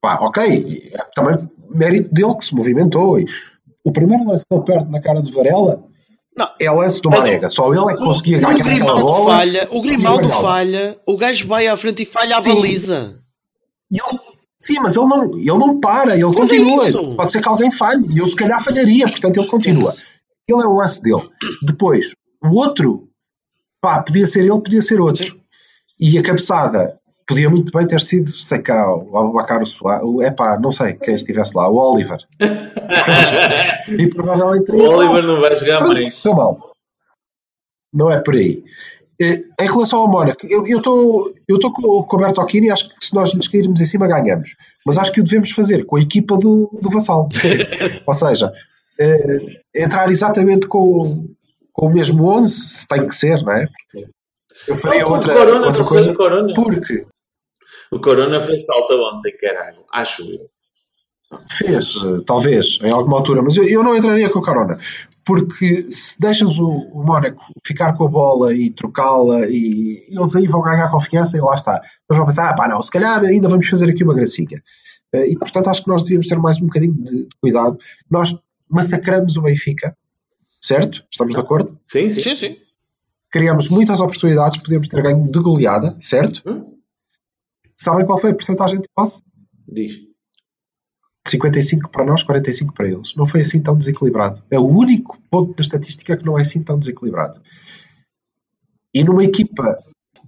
[0.00, 3.20] pá, ok, é também mérito dele que se movimentou.
[3.20, 3.26] E
[3.84, 5.84] o primeiro lance que ele perde na cara de Varela
[6.36, 6.48] Não.
[6.60, 7.48] é lance do Marega.
[7.48, 9.30] Só ele é que conseguia o ganhar aquela Grimaldo bola.
[9.36, 12.54] falha, o Grimaldo falha, o gajo vai à frente e falha a Sim.
[12.56, 13.18] baliza.
[13.90, 14.20] Ele-
[14.58, 16.88] sim, mas ele não, ele não para, ele Mas é continua.
[16.88, 17.14] isso.
[17.16, 19.92] Pode ser que alguém falhe, e eu se calhar falharia, portanto ele continua.
[20.48, 21.28] Ele é o lance dele.
[21.62, 22.12] Depois,
[22.42, 23.08] o outro,
[23.80, 25.38] pá, podia ser ele, podia ser outro.
[26.00, 30.30] E a cabeçada podia muito bem ter sido, sei cá, o Abacar o Soares, é
[30.30, 32.18] pá, não sei quem estivesse lá, o Oliver.
[33.88, 36.14] e provavelmente O Oliver não vai jogar mais.
[36.14, 36.72] Estou mal.
[37.92, 38.62] Não é por aí.
[39.20, 43.06] Eh, Em relação ao Mónaco, eu estou eu estou com, com o Bertocchini, acho que
[43.06, 44.56] se nós nos cairmos em cima ganhamos.
[44.84, 47.28] Mas acho que o devemos fazer com a equipa do, do Vassal.
[48.06, 48.52] Ou seja,
[48.98, 51.28] eh, entrar exatamente com,
[51.72, 53.68] com o mesmo 11, se tem que ser, não é?
[54.66, 56.14] Eu faria Não, o outra, Corona, outra coisa.
[56.14, 56.54] Corona.
[56.54, 57.06] Porque
[57.94, 59.84] O Corona fez falta ontem, caralho.
[59.92, 60.50] Acho eu.
[61.56, 64.78] Fez, eh, talvez, em alguma altura, mas eu, eu não entraria com o Corona,
[65.24, 70.46] porque se deixas o, o Mónaco ficar com a bola e trocá-la, e eles aí
[70.46, 71.80] vão ganhar confiança e lá está.
[72.08, 74.62] Mas vão pensar, ah, pá, não, se calhar ainda vamos fazer aqui uma gracinha.
[75.12, 77.78] Eh, E portanto acho que nós devíamos ter mais um bocadinho de, de cuidado.
[78.10, 78.36] Nós
[78.68, 79.96] massacramos o Benfica,
[80.60, 81.04] certo?
[81.10, 81.78] Estamos de acordo?
[81.88, 82.20] Sim, sim.
[82.20, 82.56] Sim, sim.
[83.30, 86.42] Criamos muitas oportunidades, podemos ter ganho de goleada, certo?
[86.46, 86.73] Hum?
[87.76, 89.22] Sabem qual foi a porcentagem de passe?
[89.68, 89.92] Diz.
[91.26, 93.14] 55 para nós, 45 para eles.
[93.16, 94.42] Não foi assim tão desequilibrado.
[94.50, 97.40] É o único ponto da estatística que não é assim tão desequilibrado.
[98.92, 99.78] E numa equipa.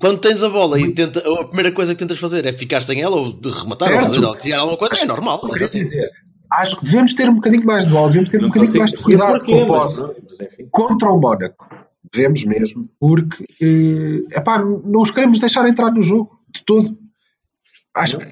[0.00, 3.00] Quando tens a bola e tenta, a primeira coisa que tentas fazer é ficar sem
[3.00, 4.14] ela ou de rematar ou Certo.
[4.22, 5.40] fazer, criar alguma coisa, é normal.
[5.42, 5.80] Eu é queria assim.
[5.80, 6.10] dizer,
[6.52, 8.90] acho que devemos ter um bocadinho mais de bola, devemos ter um Não bocadinho mais
[8.90, 11.66] de cuidado com o mas posse contra o Mónaco.
[12.12, 13.44] Devemos mesmo, porque
[14.30, 16.96] é epá, não os queremos deixar entrar no jogo de todo.
[17.96, 18.24] Acho que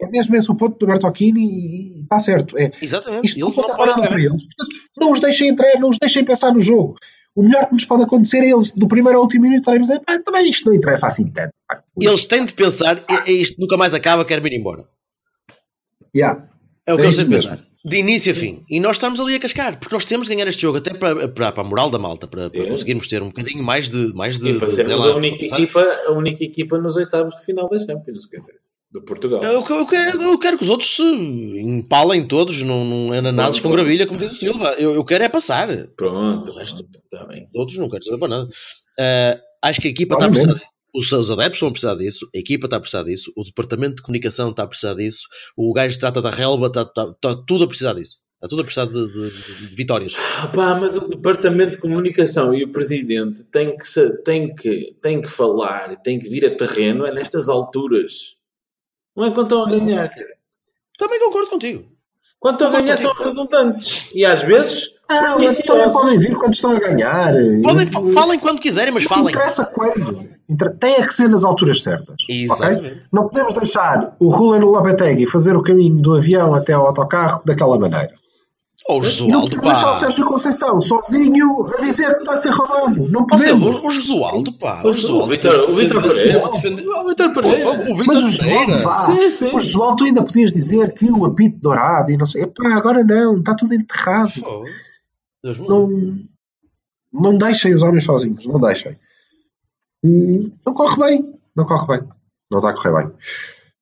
[0.00, 2.56] é mesmo esse o ponto do Bertocchini e está certo.
[2.58, 3.26] É, Exatamente.
[3.26, 4.42] Isto Eles não podem para eles.
[4.44, 6.96] Portanto, não os deixem entrar, não os deixem pensar no jogo.
[7.36, 9.82] O melhor que nos pode acontecer é eles, do primeiro ao último minuto, estarem a
[9.82, 11.52] dizer, pá, também isto não interessa assim tanto.
[12.00, 14.84] Eles têm de pensar, é, é isto nunca mais acaba, quero ir embora.
[16.14, 16.48] Yeah.
[16.86, 17.50] É o que É eles têm de mesmo.
[17.50, 17.64] pensar.
[17.84, 18.64] De início a fim.
[18.70, 21.28] E nós estamos ali a cascar, porque nós temos de ganhar este jogo até para,
[21.28, 22.66] para, para a moral da malta, para, para É.
[22.70, 24.14] conseguirmos ter um bocadinho mais de.
[24.14, 27.34] Mais de, E para de- sermos lá, a única, equipa, a única equipa nos oitavos
[27.34, 28.54] de final da Champions, quer dizer,
[28.94, 29.42] do Portugal.
[29.42, 33.70] Eu, eu quero, eu quero que os outros se empalem todos, não, não ananases com
[33.72, 34.74] gravilha, como diz o Silva.
[34.78, 35.68] Eu, eu quero é passar.
[35.96, 36.86] Pronto, O resto-
[37.28, 37.48] bem.
[37.52, 38.48] Os outros não quero saber para nada.
[38.98, 40.54] Ah, acho que a equipa está a precisar,
[40.94, 44.02] Os seus adeptos vão precisar disso, a equipa está a precisar disso, o departamento de
[44.02, 45.26] comunicação está a precisar disso,
[45.56, 48.18] o gajo que trata da relva está, está- está tudo a precisar disso.
[48.36, 50.14] Está tudo a precisar de, de- de vitórias.
[50.40, 55.20] Ah, pá, mas o Departamento de Comunicação e o Presidente têm que, têm que, têm
[55.20, 58.36] que falar, têm que vir a terreno é nestas alturas.
[59.16, 60.26] Não é quando estão a ganhar, cara.
[60.98, 61.84] Também concordo contigo.
[62.40, 64.08] Quando estão a ganhar são redundantes.
[64.14, 64.90] E às vezes.
[65.08, 67.32] Ah, mas também podem vir quando estão a ganhar.
[67.62, 69.28] Podem, Isso- falem quando quiserem, mas Não falem.
[69.28, 70.28] interessa quando.
[70.78, 72.16] Tem é que ser nas alturas certas.
[72.24, 72.44] ok?
[72.44, 73.02] Exatamente.
[73.12, 77.78] Não podemos deixar o Rulen Lopetegui fazer o caminho do avião até ao autocarro daquela
[77.78, 78.12] maneira.
[78.86, 79.92] Ou o não Jesualdo, podemos deixar pá.
[79.92, 83.08] o Sérgio Conceição sozinho a dizer que está a ser roubado.
[83.08, 83.82] Não Mas podemos.
[83.82, 84.82] o, o Jesualdo, pá.
[84.84, 85.28] O, O Jesualdo.
[85.28, 86.42] Vitor, o Vitor Pereira.
[86.44, 87.70] O Vitor Pereira.
[87.70, 89.06] O Vitor Mas o Josualdo Pereira.
[89.06, 89.56] Sim, sim.
[89.56, 92.42] O Josualdo tu ainda podias dizer que o apito dourado e não sei.
[92.42, 94.32] Epá, agora não, está tudo enterrado.
[95.66, 96.18] Não,
[97.12, 98.98] não deixem os homens sozinhos, não deixem.
[100.04, 102.08] E não corre bem, não corre bem.
[102.50, 103.12] Não está a correr bem.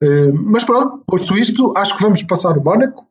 [0.01, 3.05] Eh, mas pronto, posto isto, acho que vamos passar o Mónaco.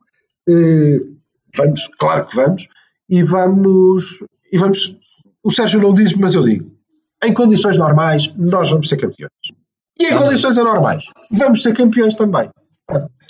[1.56, 2.68] Vamos, claro que vamos.
[3.08, 4.18] E vamos.
[4.52, 4.96] E vamos.
[5.42, 6.70] O Sérgio não diz, mas eu digo.
[7.22, 9.30] Em condições normais, nós vamos ser campeões.
[9.98, 12.48] E em condições anormais, vamos ser campeões também.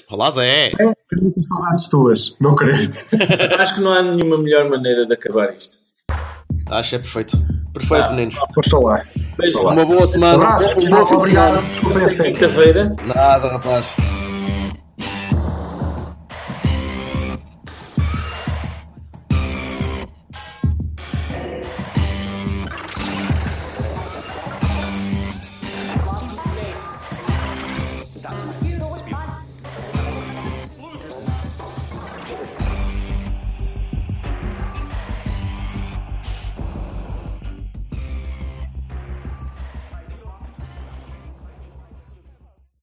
[0.08, 0.68] Olá, Zé.
[0.68, 2.96] É, acredito saudades tuas, não acredito.
[3.58, 5.76] Acho que não há nenhuma melhor maneira de acabar isto.
[6.70, 7.36] Acho é perfeito.
[7.72, 8.36] Perfeito, meninos.
[8.56, 9.04] Oxalá.
[9.36, 9.58] Beijo.
[9.58, 9.72] Oxalá.
[9.72, 10.56] Uma boa semana.
[10.56, 11.26] Um bom fim de obrigado.
[11.28, 11.68] semana.
[11.68, 12.32] Desculpem a seca.
[12.32, 12.88] Quinta-feira.
[13.06, 13.86] Nada, rapaz.